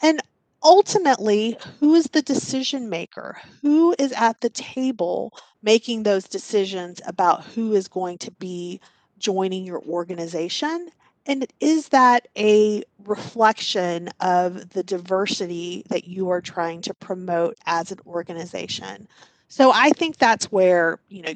And 0.03 0.22
ultimately, 0.63 1.57
who 1.79 1.95
is 1.95 2.05
the 2.05 2.22
decision 2.22 2.89
maker? 2.89 3.41
Who 3.63 3.95
is 3.98 4.12
at 4.12 4.39
the 4.41 4.51
table 4.51 5.34
making 5.63 6.03
those 6.03 6.25
decisions 6.25 7.01
about 7.07 7.43
who 7.43 7.74
is 7.74 7.88
going 7.88 8.19
to 8.19 8.29
be 8.29 8.81
joining 9.17 9.65
your 9.65 9.81
organization? 9.81 10.91
And 11.27 11.48
is 11.60 11.89
that 11.89 12.27
a 12.38 12.84
reflection 13.03 14.09
of 14.20 14.70
the 14.70 14.83
diversity 14.83 15.83
that 15.90 16.07
you 16.07 16.29
are 16.29 16.42
trying 16.42 16.81
to 16.81 16.94
promote 16.94 17.57
as 17.66 17.92
an 17.92 18.00
organization? 18.05 19.07
So 19.48 19.72
I 19.74 19.90
think 19.92 20.18
that's 20.18 20.51
where, 20.51 21.00
you 21.09 21.24
know, 21.24 21.33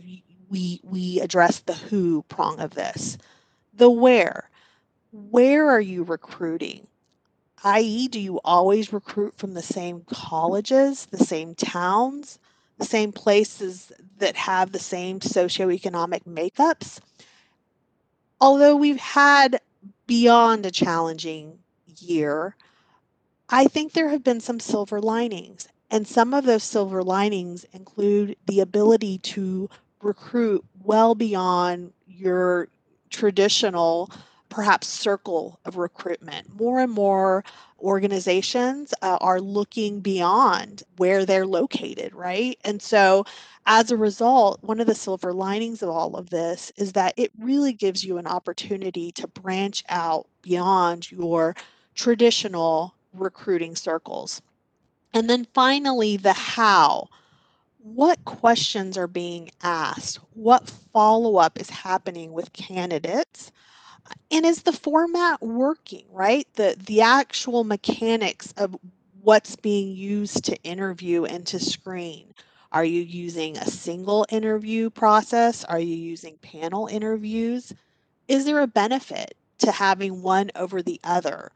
we 0.50 0.80
we 0.84 1.20
address 1.22 1.60
the 1.60 1.74
who 1.74 2.24
prong 2.24 2.60
of 2.60 2.72
this. 2.72 3.18
The 3.74 3.90
where. 3.90 4.50
Where 5.12 5.70
are 5.70 5.82
you 5.82 6.04
recruiting? 6.04 6.86
i.e., 7.64 8.08
do 8.08 8.20
you 8.20 8.40
always 8.46 8.94
recruit 8.94 9.38
from 9.38 9.54
the 9.54 9.62
same 9.62 10.02
colleges, 10.10 11.08
the 11.08 11.18
same 11.18 11.56
towns, 11.56 12.40
the 12.78 12.86
same 12.86 13.12
places 13.12 13.92
that 14.18 14.36
have 14.36 14.72
the 14.72 14.80
same 14.80 15.20
socioeconomic 15.20 16.24
makeups? 16.24 17.00
Although 18.40 18.76
we've 18.76 19.00
had 19.00 19.60
beyond 20.10 20.66
a 20.66 20.72
challenging 20.72 21.60
year, 22.00 22.56
I 23.48 23.66
think 23.66 23.94
there 23.94 24.10
have 24.10 24.24
been 24.24 24.40
some 24.40 24.60
silver 24.60 25.00
linings. 25.00 25.68
And 25.92 26.08
some 26.08 26.34
of 26.34 26.46
those 26.46 26.64
silver 26.64 27.04
linings 27.04 27.64
include 27.74 28.36
the 28.48 28.60
ability 28.60 29.20
to 29.20 29.70
recruit 30.02 30.66
well 30.84 31.14
beyond 31.14 31.94
your 32.08 32.70
traditional 33.12 34.10
perhaps 34.50 34.88
circle 34.88 35.60
of 35.66 35.78
recruitment. 35.78 36.60
More 36.60 36.80
and 36.80 36.92
more 36.92 37.44
organizations 37.80 38.94
uh, 39.02 39.18
are 39.22 39.40
looking 39.40 40.02
beyond 40.02 40.84
where 40.98 41.26
they're 41.26 41.46
located, 41.46 42.14
right? 42.14 42.58
And 42.64 42.82
so 42.82 43.26
as 43.66 43.92
a 43.92 43.98
result, 43.98 44.62
one 44.64 44.80
of 44.80 44.88
the 44.88 44.96
silver 44.96 45.32
linings 45.32 45.82
of 45.82 45.90
all 45.90 46.16
of 46.16 46.30
this 46.30 46.72
is 46.76 46.94
that 46.94 47.14
it 47.16 47.32
really 47.40 47.74
gives 47.74 48.04
you 48.04 48.18
an 48.18 48.28
opportunity 48.28 49.12
to 49.14 49.28
branch 49.28 49.84
out 49.90 50.28
beyond 50.42 51.12
your 51.12 51.56
traditional 51.96 52.96
recruiting 53.14 53.76
circles. 53.76 54.42
And 55.14 55.30
then 55.30 55.48
finally, 55.54 56.18
the 56.18 56.34
how 56.34 57.10
what 57.82 58.24
questions 58.26 58.98
are 58.98 59.08
being 59.08 59.50
asked, 59.64 60.20
what 60.34 60.70
follow 60.94 61.38
up 61.38 61.60
is 61.60 61.70
happening 61.70 62.34
with 62.34 62.54
candidates, 62.54 63.52
and 64.32 64.46
is 64.46 64.64
the 64.64 64.74
format 64.74 65.42
working, 65.42 66.06
right? 66.12 66.48
The 66.56 66.76
the 66.86 67.02
actual 67.02 67.64
mechanics 67.64 68.54
of 68.58 68.76
what's 69.22 69.56
being 69.56 69.96
used 69.96 70.46
to 70.46 70.56
interview 70.64 71.26
and 71.26 71.46
to 71.48 71.60
screen. 71.60 72.34
Are 72.72 72.86
you 72.86 73.02
using 73.02 73.58
a 73.58 73.66
single 73.66 74.26
interview 74.30 74.90
process? 74.90 75.64
Are 75.64 75.80
you 75.80 75.96
using 75.96 76.38
panel 76.38 76.88
interviews? 76.88 77.74
Is 78.28 78.46
there 78.46 78.62
a 78.62 78.68
benefit 78.68 79.36
to 79.60 79.72
having 79.72 80.22
one 80.22 80.52
over 80.56 80.82
the 80.82 81.00
other? 81.04 81.52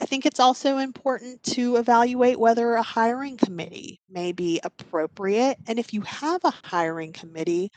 I 0.00 0.06
think 0.06 0.26
it's 0.26 0.40
also 0.40 0.78
important 0.78 1.42
to 1.44 1.76
evaluate 1.76 2.38
whether 2.38 2.74
a 2.74 2.82
hiring 2.82 3.36
committee 3.36 4.00
may 4.10 4.32
be 4.32 4.60
appropriate. 4.62 5.56
And 5.66 5.78
if 5.78 5.94
you 5.94 6.02
have 6.02 6.44
a 6.44 6.50
hiring 6.50 7.12
committee, 7.12 7.70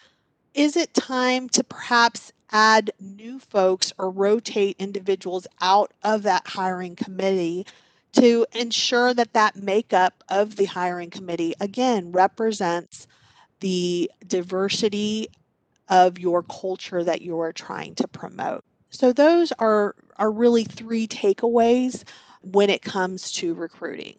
is 0.54 0.76
it 0.76 0.94
time 0.94 1.48
to 1.50 1.64
perhaps 1.64 2.34
add 2.52 2.92
new 3.00 3.40
folks 3.40 3.94
or 3.98 4.10
rotate 4.10 4.76
individuals 4.80 5.48
out 5.62 5.92
of 6.04 6.24
that 6.24 6.48
hiring 6.48 6.96
committee 6.96 7.66
to 8.14 8.46
ensure 8.54 9.14
that 9.14 9.34
that 9.34 9.56
makeup 9.56 10.24
of 10.30 10.56
the 10.56 10.66
hiring 10.66 11.10
committee 11.10 11.54
again 11.60 12.12
represents 12.12 13.08
the 13.60 14.10
diversity 14.26 15.28
of 15.90 16.18
your 16.18 16.44
culture 16.44 17.04
that 17.04 17.22
you 17.22 17.40
are 17.40 17.54
trying 17.54 17.96
to 17.96 18.08
promote. 18.08 18.64
So 18.90 19.14
those 19.14 19.52
are 19.54 19.96
are 20.18 20.32
really 20.32 20.64
three 20.64 21.08
takeaways 21.08 22.04
when 22.42 22.70
it 22.70 22.82
comes 22.82 23.32
to 23.34 23.54
recruiting. 23.54 24.18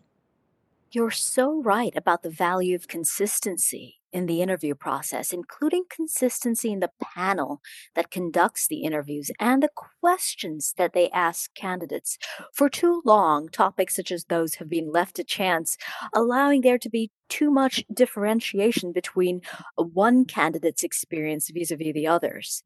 You're 0.92 1.10
so 1.10 1.60
right 1.62 1.92
about 1.96 2.22
the 2.22 2.30
value 2.30 2.74
of 2.74 2.88
consistency 2.88 3.99
in 4.12 4.26
the 4.26 4.42
interview 4.42 4.74
process, 4.74 5.32
including 5.32 5.84
consistency 5.94 6.72
in 6.72 6.80
the 6.80 6.90
panel 7.02 7.60
that 7.94 8.10
conducts 8.10 8.66
the 8.66 8.82
interviews 8.82 9.30
and 9.38 9.62
the 9.62 9.70
questions 10.00 10.74
that 10.76 10.92
they 10.92 11.10
ask 11.10 11.54
candidates. 11.54 12.18
For 12.52 12.68
too 12.68 13.02
long, 13.04 13.48
topics 13.48 13.96
such 13.96 14.10
as 14.10 14.24
those 14.24 14.56
have 14.56 14.68
been 14.68 14.90
left 14.90 15.16
to 15.16 15.24
chance, 15.24 15.76
allowing 16.14 16.62
there 16.62 16.78
to 16.78 16.90
be 16.90 17.10
too 17.30 17.50
much 17.50 17.82
differentiation 17.92 18.92
between 18.92 19.40
one 19.76 20.26
candidate's 20.26 20.82
experience 20.82 21.48
vis 21.48 21.70
a 21.70 21.76
vis 21.76 21.94
the 21.94 22.06
others. 22.06 22.62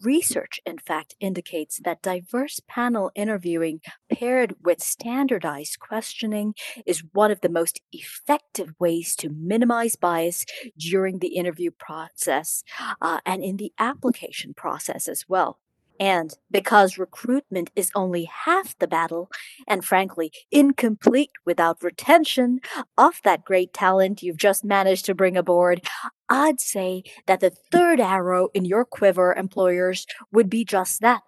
Research, 0.00 0.60
in 0.64 0.78
fact, 0.78 1.14
indicates 1.20 1.78
that 1.84 2.00
diverse 2.00 2.60
panel 2.66 3.10
interviewing 3.14 3.80
paired 4.10 4.54
with 4.62 4.82
standardized 4.82 5.78
questioning 5.80 6.54
is 6.86 7.04
one 7.12 7.30
of 7.30 7.40
the 7.42 7.48
most 7.48 7.80
effective 7.92 8.72
ways 8.78 9.14
to 9.16 9.28
minimize 9.28 9.96
bias 9.96 10.46
during 10.78 11.18
the 11.18 11.36
interview 11.36 11.70
process 11.70 12.62
uh, 13.02 13.20
and 13.26 13.42
in 13.42 13.56
the 13.56 13.72
application 13.78 14.54
process 14.54 15.08
as 15.08 15.24
well. 15.28 15.58
And 16.00 16.34
because 16.50 16.98
recruitment 16.98 17.70
is 17.76 17.90
only 17.94 18.24
half 18.24 18.76
the 18.78 18.88
battle, 18.88 19.30
and 19.68 19.84
frankly, 19.84 20.32
incomplete 20.50 21.30
without 21.46 21.82
retention 21.82 22.60
of 22.98 23.20
that 23.22 23.44
great 23.44 23.72
talent 23.72 24.22
you've 24.22 24.36
just 24.36 24.64
managed 24.64 25.04
to 25.06 25.14
bring 25.14 25.36
aboard, 25.36 25.86
I'd 26.28 26.60
say 26.60 27.04
that 27.26 27.40
the 27.40 27.50
third 27.50 28.00
arrow 28.00 28.48
in 28.54 28.64
your 28.64 28.84
quiver, 28.84 29.34
employers, 29.34 30.06
would 30.32 30.50
be 30.50 30.64
just 30.64 31.00
that 31.00 31.22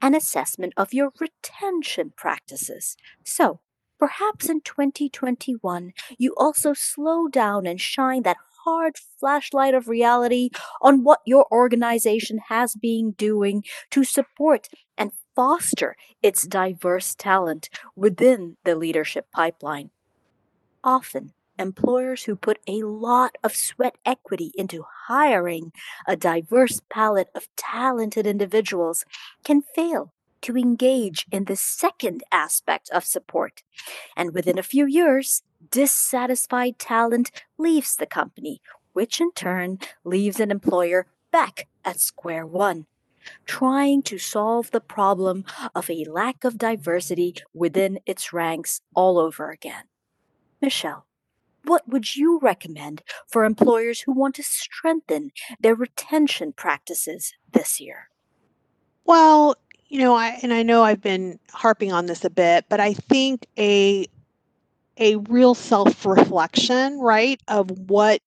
an 0.00 0.14
assessment 0.14 0.72
of 0.76 0.94
your 0.94 1.12
retention 1.18 2.12
practices. 2.16 2.96
So, 3.24 3.60
perhaps 3.98 4.48
in 4.48 4.60
2021, 4.60 5.92
you 6.18 6.34
also 6.36 6.72
slow 6.72 7.28
down 7.28 7.66
and 7.66 7.80
shine 7.80 8.22
that 8.22 8.36
hard 8.68 8.96
flashlight 9.18 9.72
of 9.72 9.88
reality 9.88 10.50
on 10.82 11.02
what 11.02 11.20
your 11.24 11.46
organization 11.50 12.38
has 12.48 12.74
been 12.74 13.12
doing 13.12 13.64
to 13.90 14.04
support 14.04 14.68
and 14.98 15.10
foster 15.34 15.96
its 16.22 16.46
diverse 16.46 17.14
talent 17.14 17.70
within 17.96 18.58
the 18.64 18.74
leadership 18.74 19.26
pipeline. 19.32 19.88
Often, 20.84 21.32
employers 21.58 22.24
who 22.24 22.36
put 22.36 22.58
a 22.68 22.82
lot 22.82 23.36
of 23.42 23.56
sweat 23.56 23.96
equity 24.04 24.52
into 24.54 24.84
hiring 25.06 25.72
a 26.06 26.14
diverse 26.14 26.82
palette 26.90 27.30
of 27.34 27.48
talented 27.56 28.26
individuals 28.26 29.06
can 29.44 29.62
fail 29.74 30.12
to 30.42 30.56
engage 30.56 31.26
in 31.30 31.44
the 31.44 31.56
second 31.56 32.22
aspect 32.32 32.90
of 32.90 33.04
support. 33.04 33.62
And 34.16 34.34
within 34.34 34.58
a 34.58 34.62
few 34.62 34.86
years, 34.86 35.42
dissatisfied 35.70 36.78
talent 36.78 37.30
leaves 37.56 37.96
the 37.96 38.06
company, 38.06 38.60
which 38.92 39.20
in 39.20 39.32
turn 39.32 39.78
leaves 40.04 40.40
an 40.40 40.50
employer 40.50 41.06
back 41.30 41.68
at 41.84 42.00
square 42.00 42.46
one, 42.46 42.86
trying 43.46 44.02
to 44.02 44.18
solve 44.18 44.70
the 44.70 44.80
problem 44.80 45.44
of 45.74 45.90
a 45.90 46.04
lack 46.04 46.44
of 46.44 46.58
diversity 46.58 47.34
within 47.52 47.98
its 48.06 48.32
ranks 48.32 48.80
all 48.94 49.18
over 49.18 49.50
again. 49.50 49.84
Michelle, 50.60 51.06
what 51.64 51.88
would 51.88 52.16
you 52.16 52.38
recommend 52.40 53.02
for 53.26 53.44
employers 53.44 54.00
who 54.00 54.12
want 54.12 54.34
to 54.36 54.42
strengthen 54.42 55.32
their 55.60 55.74
retention 55.74 56.52
practices 56.52 57.34
this 57.52 57.80
year? 57.80 58.08
Well, 59.04 59.56
you 59.88 60.00
know, 60.00 60.14
I 60.14 60.38
and 60.42 60.52
I 60.52 60.62
know 60.62 60.82
I've 60.82 61.00
been 61.00 61.38
harping 61.52 61.92
on 61.92 62.06
this 62.06 62.24
a 62.24 62.30
bit, 62.30 62.66
but 62.68 62.80
I 62.80 62.94
think 62.94 63.46
a 63.58 64.06
a 64.98 65.16
real 65.16 65.54
self-reflection, 65.54 66.98
right, 66.98 67.40
of 67.48 67.70
what 67.88 68.20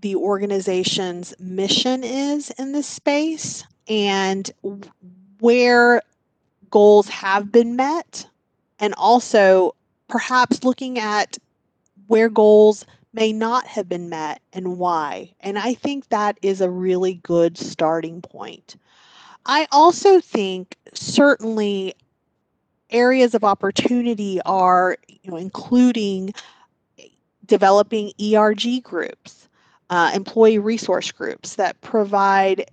the 0.00 0.16
organization's 0.16 1.34
mission 1.38 2.04
is 2.04 2.50
in 2.58 2.72
this 2.72 2.86
space 2.86 3.64
and 3.88 4.50
where 5.40 6.02
goals 6.70 7.08
have 7.08 7.50
been 7.50 7.74
met 7.74 8.26
and 8.78 8.94
also 8.98 9.74
perhaps 10.08 10.62
looking 10.62 10.98
at 10.98 11.38
where 12.06 12.28
goals 12.28 12.84
may 13.12 13.32
not 13.32 13.66
have 13.66 13.88
been 13.88 14.08
met 14.08 14.40
and 14.52 14.78
why. 14.78 15.32
And 15.40 15.58
I 15.58 15.74
think 15.74 16.08
that 16.08 16.38
is 16.42 16.60
a 16.60 16.70
really 16.70 17.14
good 17.14 17.56
starting 17.58 18.22
point. 18.22 18.76
I 19.46 19.66
also 19.72 20.20
think 20.20 20.76
certainly 20.94 21.94
areas 22.90 23.34
of 23.34 23.44
opportunity 23.44 24.40
are, 24.42 24.96
you 25.08 25.30
know, 25.30 25.36
including 25.36 26.34
developing 27.46 28.12
ERG 28.20 28.82
groups, 28.82 29.48
uh, 29.90 30.12
employee 30.14 30.58
resource 30.58 31.10
groups 31.10 31.56
that 31.56 31.80
provide 31.80 32.70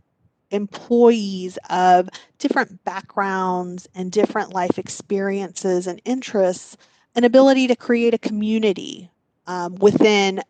employees 0.52 1.58
of 1.70 2.10
different 2.38 2.84
backgrounds 2.86 3.88
and 3.96 4.12
different 4.12 4.54
life 4.54 4.78
experiences 4.78 5.88
and 5.88 6.02
interests 6.06 6.78
an 7.16 7.24
ability 7.24 7.68
to 7.68 7.76
create 7.76 8.14
a 8.14 8.20
community 8.20 9.10
um, 9.48 9.76
within 9.76 10.42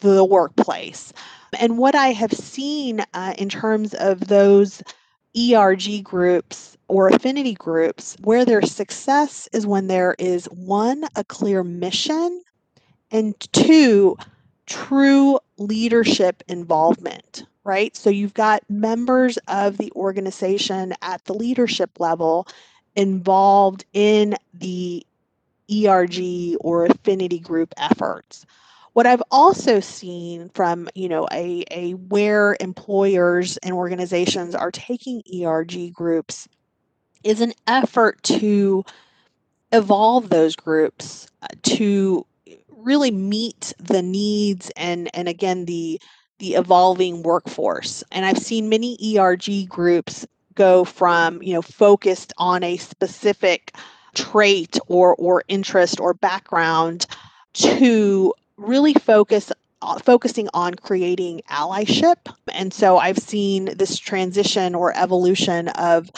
the 0.00 0.24
workplace. 0.24 1.12
And 1.58 1.78
what 1.78 1.94
I 1.94 2.08
have 2.08 2.32
seen 2.32 3.04
uh, 3.14 3.34
in 3.38 3.48
terms 3.48 3.94
of 3.94 4.26
those 4.26 4.82
ERG 5.36 6.02
groups 6.02 6.76
or 6.88 7.08
affinity 7.08 7.54
groups, 7.54 8.16
where 8.20 8.44
their 8.44 8.62
success 8.62 9.48
is 9.52 9.66
when 9.66 9.86
there 9.86 10.16
is 10.18 10.46
one, 10.46 11.04
a 11.14 11.22
clear 11.24 11.62
mission, 11.62 12.42
and 13.10 13.38
two, 13.52 14.16
true 14.66 15.38
leadership 15.56 16.42
involvement, 16.48 17.44
right? 17.64 17.96
So 17.96 18.10
you've 18.10 18.34
got 18.34 18.68
members 18.68 19.38
of 19.48 19.78
the 19.78 19.92
organization 19.94 20.94
at 21.02 21.24
the 21.24 21.34
leadership 21.34 22.00
level 22.00 22.48
involved 22.96 23.84
in 23.92 24.36
the 24.54 25.06
ERG 25.70 26.56
or 26.60 26.86
affinity 26.86 27.38
group 27.38 27.72
efforts. 27.76 28.46
What 28.92 29.06
I've 29.06 29.22
also 29.30 29.80
seen 29.80 30.48
from, 30.50 30.88
you 30.94 31.08
know, 31.08 31.28
a, 31.32 31.64
a 31.70 31.92
where 31.92 32.56
employers 32.60 33.56
and 33.58 33.72
organizations 33.72 34.54
are 34.54 34.70
taking 34.70 35.22
ERG 35.32 35.92
groups 35.92 36.48
is 37.22 37.40
an 37.40 37.52
effort 37.66 38.22
to 38.24 38.84
evolve 39.72 40.30
those 40.30 40.56
groups 40.56 41.28
uh, 41.42 41.46
to 41.62 42.26
really 42.68 43.10
meet 43.10 43.72
the 43.78 44.02
needs 44.02 44.70
and 44.76 45.14
and 45.14 45.28
again 45.28 45.66
the 45.66 46.00
the 46.38 46.54
evolving 46.54 47.22
workforce. 47.22 48.02
And 48.10 48.24
I've 48.24 48.38
seen 48.38 48.68
many 48.70 49.18
ERG 49.18 49.68
groups 49.68 50.26
go 50.54 50.84
from, 50.84 51.42
you 51.42 51.52
know, 51.52 51.62
focused 51.62 52.32
on 52.38 52.64
a 52.64 52.78
specific 52.78 53.76
trait 54.14 54.78
or 54.88 55.14
or 55.16 55.44
interest 55.48 56.00
or 56.00 56.14
background 56.14 57.06
to 57.52 58.32
really 58.60 58.94
focus 58.94 59.50
uh, 59.82 59.98
focusing 59.98 60.48
on 60.52 60.74
creating 60.74 61.40
allyship. 61.50 62.16
And 62.52 62.72
so 62.72 62.98
I've 62.98 63.18
seen 63.18 63.76
this 63.76 63.98
transition 63.98 64.74
or 64.74 64.96
evolution 64.96 65.68
of 65.68 66.10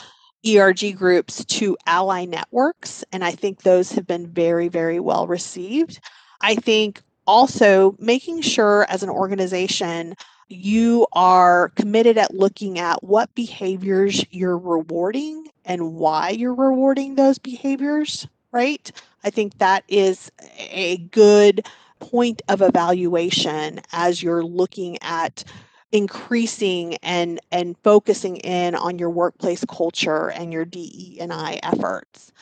ERG 0.44 0.96
groups 0.96 1.44
to 1.44 1.76
ally 1.86 2.24
networks. 2.24 3.04
And 3.12 3.24
I 3.24 3.30
think 3.30 3.62
those 3.62 3.92
have 3.92 4.06
been 4.06 4.26
very, 4.26 4.68
very 4.68 4.98
well 4.98 5.28
received. 5.28 6.00
I 6.40 6.56
think 6.56 7.02
also 7.26 7.94
making 8.00 8.40
sure 8.40 8.84
as 8.88 9.04
an 9.04 9.10
organization 9.10 10.16
you 10.48 11.06
are 11.12 11.70
committed 11.76 12.18
at 12.18 12.34
looking 12.34 12.78
at 12.78 13.02
what 13.02 13.34
behaviors 13.34 14.24
you're 14.30 14.58
rewarding 14.58 15.48
and 15.64 15.94
why 15.94 16.30
you're 16.30 16.54
rewarding 16.54 17.14
those 17.14 17.38
behaviors, 17.38 18.26
right? 18.50 18.90
I 19.24 19.30
think 19.30 19.58
that 19.58 19.84
is 19.88 20.30
a 20.58 20.98
good 20.98 21.66
point 22.02 22.42
of 22.48 22.60
evaluation 22.60 23.80
as 23.92 24.22
you're 24.22 24.44
looking 24.44 24.98
at 25.02 25.44
increasing 25.92 26.96
and 26.96 27.38
and 27.52 27.76
focusing 27.84 28.38
in 28.38 28.74
on 28.74 28.98
your 28.98 29.10
workplace 29.10 29.64
culture 29.66 30.30
and 30.30 30.52
your 30.52 30.64
DE 30.64 31.18
and 31.20 31.32
I 31.32 31.60
efforts. 31.62 32.32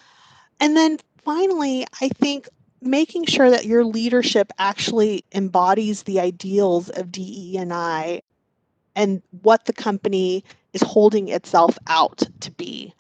And 0.60 0.76
then 0.76 0.98
finally, 1.24 1.84
I 2.00 2.08
think 2.08 2.48
making 2.80 3.26
sure 3.26 3.50
that 3.50 3.66
your 3.66 3.84
leadership 3.84 4.50
actually 4.58 5.24
embodies 5.32 6.04
the 6.04 6.20
ideals 6.20 6.88
of 6.88 7.12
DE 7.12 7.58
and 7.58 7.72
I 7.72 8.22
and 8.96 9.22
what 9.42 9.66
the 9.66 9.72
company 9.74 10.42
is 10.72 10.82
holding 10.82 11.28
itself 11.28 11.76
out 11.86 12.22
to 12.40 12.50
be. 12.52 12.94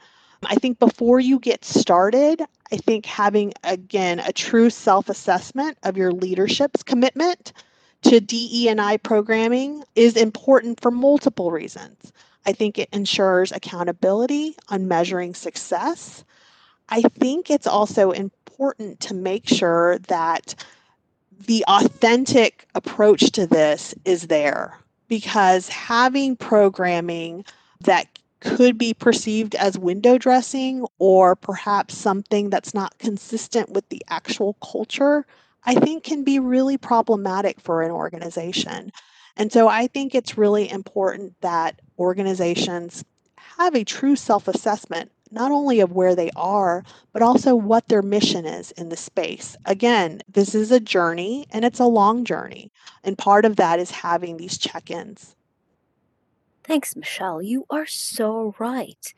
I 0.44 0.56
think 0.56 0.78
before 0.78 1.20
you 1.20 1.38
get 1.38 1.64
started, 1.64 2.42
I 2.72 2.76
think 2.76 3.06
having 3.06 3.52
again 3.64 4.20
a 4.20 4.32
true 4.32 4.70
self-assessment 4.70 5.78
of 5.82 5.96
your 5.96 6.12
leadership's 6.12 6.82
commitment 6.82 7.52
to 8.02 8.20
DE&I 8.20 8.96
programming 8.98 9.84
is 9.94 10.16
important 10.16 10.80
for 10.80 10.90
multiple 10.90 11.50
reasons. 11.50 12.12
I 12.46 12.52
think 12.52 12.78
it 12.78 12.88
ensures 12.92 13.52
accountability 13.52 14.56
on 14.68 14.88
measuring 14.88 15.34
success. 15.34 16.24
I 16.88 17.02
think 17.02 17.50
it's 17.50 17.66
also 17.66 18.12
important 18.12 19.00
to 19.00 19.14
make 19.14 19.46
sure 19.48 19.98
that 20.08 20.54
the 21.46 21.64
authentic 21.68 22.66
approach 22.74 23.32
to 23.32 23.46
this 23.46 23.94
is 24.04 24.28
there 24.28 24.76
because 25.08 25.68
having 25.68 26.36
programming 26.36 27.44
that 27.80 28.19
could 28.40 28.78
be 28.78 28.94
perceived 28.94 29.54
as 29.54 29.78
window 29.78 30.18
dressing 30.18 30.86
or 30.98 31.36
perhaps 31.36 31.96
something 31.96 32.50
that's 32.50 32.74
not 32.74 32.98
consistent 32.98 33.70
with 33.70 33.88
the 33.90 34.02
actual 34.08 34.54
culture, 34.54 35.26
I 35.64 35.74
think 35.74 36.04
can 36.04 36.24
be 36.24 36.38
really 36.38 36.78
problematic 36.78 37.60
for 37.60 37.82
an 37.82 37.90
organization. 37.90 38.92
And 39.36 39.52
so 39.52 39.68
I 39.68 39.86
think 39.86 40.14
it's 40.14 40.38
really 40.38 40.70
important 40.70 41.34
that 41.40 41.80
organizations 41.98 43.04
have 43.58 43.74
a 43.74 43.84
true 43.84 44.16
self 44.16 44.48
assessment, 44.48 45.12
not 45.30 45.52
only 45.52 45.80
of 45.80 45.92
where 45.92 46.14
they 46.14 46.30
are, 46.34 46.82
but 47.12 47.22
also 47.22 47.54
what 47.54 47.88
their 47.88 48.02
mission 48.02 48.46
is 48.46 48.70
in 48.72 48.88
the 48.88 48.96
space. 48.96 49.56
Again, 49.66 50.22
this 50.28 50.54
is 50.54 50.70
a 50.72 50.80
journey 50.80 51.46
and 51.50 51.64
it's 51.64 51.78
a 51.78 51.84
long 51.84 52.24
journey. 52.24 52.72
And 53.04 53.16
part 53.16 53.44
of 53.44 53.56
that 53.56 53.78
is 53.78 53.90
having 53.90 54.36
these 54.36 54.58
check 54.58 54.90
ins. 54.90 55.36
Thanks, 56.70 56.94
Michelle. 56.94 57.42
You 57.42 57.66
are 57.68 57.84
so 57.84 58.54
right. 58.60 59.12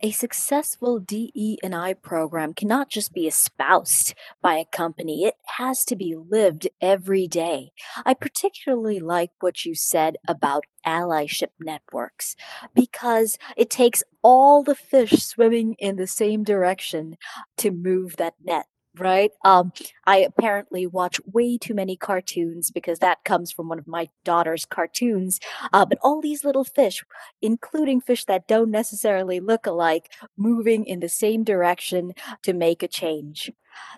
a 0.00 0.12
successful 0.12 1.00
DE&I 1.00 1.94
program 1.94 2.54
cannot 2.54 2.88
just 2.88 3.12
be 3.12 3.26
espoused 3.26 4.14
by 4.40 4.58
a 4.58 4.64
company. 4.64 5.24
It 5.24 5.34
has 5.58 5.84
to 5.86 5.96
be 5.96 6.14
lived 6.14 6.68
every 6.80 7.26
day. 7.26 7.72
I 8.06 8.14
particularly 8.14 9.00
like 9.00 9.32
what 9.40 9.64
you 9.64 9.74
said 9.74 10.18
about 10.28 10.66
allyship 10.86 11.50
networks 11.58 12.36
because 12.76 13.38
it 13.56 13.70
takes 13.70 14.04
all 14.22 14.62
the 14.62 14.76
fish 14.76 15.14
swimming 15.24 15.74
in 15.80 15.96
the 15.96 16.06
same 16.06 16.44
direction 16.44 17.16
to 17.56 17.72
move 17.72 18.18
that 18.18 18.34
net 18.40 18.66
right? 18.98 19.32
Um, 19.44 19.72
I 20.04 20.18
apparently 20.18 20.86
watch 20.86 21.20
way 21.24 21.58
too 21.58 21.74
many 21.74 21.96
cartoons 21.96 22.70
because 22.70 22.98
that 23.00 23.24
comes 23.24 23.50
from 23.50 23.68
one 23.68 23.78
of 23.78 23.86
my 23.86 24.08
daughter's 24.24 24.64
cartoons. 24.64 25.40
Uh, 25.72 25.84
but 25.84 25.98
all 26.02 26.20
these 26.20 26.44
little 26.44 26.64
fish, 26.64 27.04
including 27.42 28.00
fish 28.00 28.24
that 28.26 28.46
don't 28.46 28.70
necessarily 28.70 29.40
look 29.40 29.66
alike, 29.66 30.12
moving 30.36 30.84
in 30.84 31.00
the 31.00 31.08
same 31.08 31.44
direction 31.44 32.12
to 32.42 32.52
make 32.52 32.82
a 32.82 32.88
change. 32.88 33.50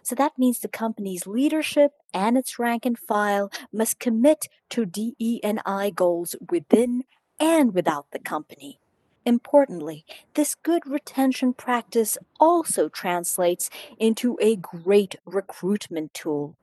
So 0.03 0.15
that 0.15 0.39
means 0.39 0.61
the 0.61 0.69
company's 0.69 1.27
leadership 1.27 1.93
and 2.15 2.39
its 2.39 2.59
rank 2.59 2.87
and 2.87 2.99
file 2.99 3.51
must 3.73 3.99
commit 3.99 4.49
to 4.71 4.87
DE&I 4.87 5.91
goals 5.91 6.35
within 6.51 7.05
and 7.39 7.75
without 7.75 8.11
the 8.13 8.19
company. 8.19 8.81
Importantly, 9.27 10.05
this 10.35 10.55
good 10.55 10.87
retention 10.87 11.53
practice 11.53 12.17
also 12.39 12.89
translates 12.89 13.69
into 13.99 14.39
a 14.41 14.55
great 14.55 15.17
recruitment 15.25 16.15
tool 16.15 16.57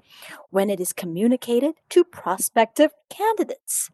when 0.49 0.69
it 0.69 0.79
is 0.79 0.93
communicated 0.93 1.75
to 1.89 2.05
prospective 2.05 2.91
candidates. 3.09 3.89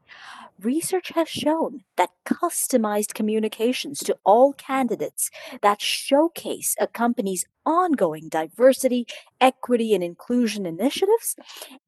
Research 0.62 1.10
has 1.16 1.28
shown 1.28 1.84
that 1.98 2.12
customized 2.26 3.16
communications 3.16 4.00
to 4.02 4.18
all 4.24 4.54
candidates 4.54 5.32
that 5.64 5.82
showcase 5.82 6.76
a 6.80 6.86
company's 6.86 7.46
ongoing 7.66 8.30
diversity, 8.30 9.08
equity, 9.42 9.96
and 9.96 10.04
inclusion 10.04 10.66
initiatives 10.66 11.36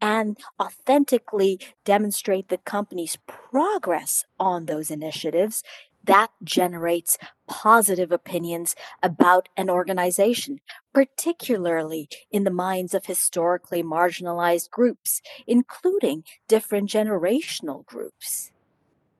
and 0.01 0.37
authentically 0.59 1.59
demonstrate 1.85 2.49
the 2.49 2.57
company's 2.57 3.17
progress 3.27 4.25
on 4.39 4.65
those 4.65 4.89
initiatives 4.89 5.63
that 6.03 6.31
generates 6.43 7.17
positive 7.47 8.11
opinions 8.11 8.75
about 9.03 9.49
an 9.55 9.69
organization, 9.69 10.59
particularly 10.93 12.09
in 12.31 12.43
the 12.43 12.51
minds 12.51 12.93
of 12.93 13.05
historically 13.05 13.83
marginalized 13.83 14.69
groups, 14.69 15.21
including 15.45 16.23
different 16.47 16.89
generational 16.89 17.85
groups. 17.85 18.51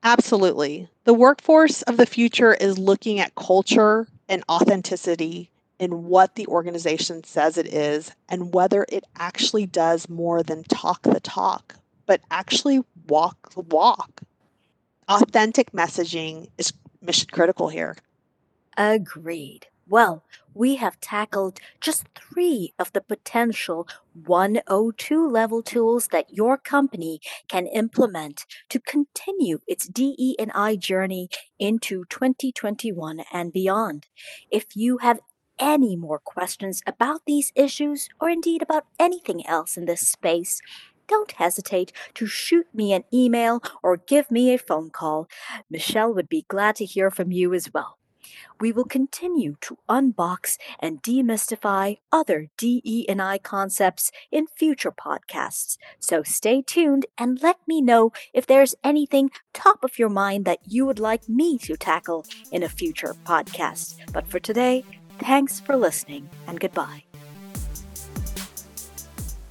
Absolutely. 0.03 0.89
The 1.03 1.13
workforce 1.13 1.83
of 1.83 1.97
the 1.97 2.07
future 2.07 2.53
is 2.53 2.79
looking 2.79 3.19
at 3.19 3.35
culture 3.35 4.07
and 4.27 4.43
authenticity 4.49 5.51
in 5.77 6.05
what 6.05 6.35
the 6.35 6.47
organization 6.47 7.23
says 7.23 7.57
it 7.57 7.67
is 7.67 8.11
and 8.29 8.53
whether 8.53 8.85
it 8.89 9.03
actually 9.17 9.65
does 9.65 10.09
more 10.09 10.41
than 10.41 10.63
talk 10.63 11.01
the 11.03 11.19
talk, 11.19 11.75
but 12.05 12.21
actually 12.31 12.81
walk 13.07 13.53
the 13.53 13.61
walk 13.61 14.21
authentic 15.07 15.71
messaging 15.71 16.49
is 16.57 16.73
mission 17.01 17.29
critical 17.31 17.69
here. 17.69 17.95
Agreed. 18.77 19.67
Well, 19.87 20.23
we 20.53 20.77
have 20.77 21.01
tackled 21.01 21.59
just 21.81 22.05
three 22.15 22.73
of 22.79 22.93
the 22.93 23.01
potential 23.01 23.87
102 24.13 25.27
level 25.27 25.61
tools 25.61 26.07
that 26.13 26.33
your 26.33 26.57
company 26.57 27.19
can 27.49 27.67
implement 27.67 28.45
to 28.69 28.79
continue 28.79 29.59
its 29.67 29.87
DE&I 29.87 30.77
journey 30.77 31.27
into 31.59 32.05
2021 32.05 33.23
and 33.33 33.51
beyond. 33.51 34.07
If 34.49 34.67
you 34.75 34.99
have 34.99 35.19
any 35.59 35.95
more 35.95 36.19
questions 36.19 36.81
about 36.87 37.21
these 37.25 37.51
issues 37.53 38.07
or 38.19 38.29
indeed 38.29 38.61
about 38.61 38.85
anything 38.97 39.45
else 39.45 39.75
in 39.75 39.85
this 39.85 40.07
space, 40.07 40.61
don't 41.11 41.33
hesitate 41.33 41.91
to 42.13 42.25
shoot 42.25 42.67
me 42.73 42.93
an 42.93 43.03
email 43.13 43.61
or 43.83 43.97
give 43.97 44.31
me 44.31 44.53
a 44.53 44.57
phone 44.57 44.89
call. 44.89 45.27
Michelle 45.69 46.13
would 46.13 46.29
be 46.29 46.45
glad 46.47 46.77
to 46.77 46.85
hear 46.85 47.11
from 47.11 47.31
you 47.31 47.53
as 47.53 47.73
well. 47.73 47.97
We 48.61 48.71
will 48.71 48.85
continue 48.85 49.55
to 49.61 49.77
unbox 49.89 50.57
and 50.79 51.03
demystify 51.03 51.97
other 52.13 52.47
DE&I 52.57 53.39
concepts 53.39 54.11
in 54.31 54.47
future 54.47 54.91
podcasts. 54.91 55.77
So 55.99 56.23
stay 56.23 56.61
tuned 56.61 57.07
and 57.17 57.43
let 57.43 57.57
me 57.67 57.81
know 57.81 58.13
if 58.33 58.47
there's 58.47 58.75
anything 58.83 59.31
top 59.53 59.83
of 59.83 59.99
your 59.99 60.09
mind 60.09 60.45
that 60.45 60.59
you 60.65 60.85
would 60.85 60.99
like 60.99 61.27
me 61.27 61.57
to 61.59 61.75
tackle 61.75 62.25
in 62.51 62.63
a 62.63 62.69
future 62.69 63.15
podcast. 63.25 63.97
But 64.13 64.27
for 64.27 64.39
today, 64.39 64.85
thanks 65.19 65.59
for 65.59 65.75
listening 65.75 66.29
and 66.47 66.59
goodbye. 66.59 67.10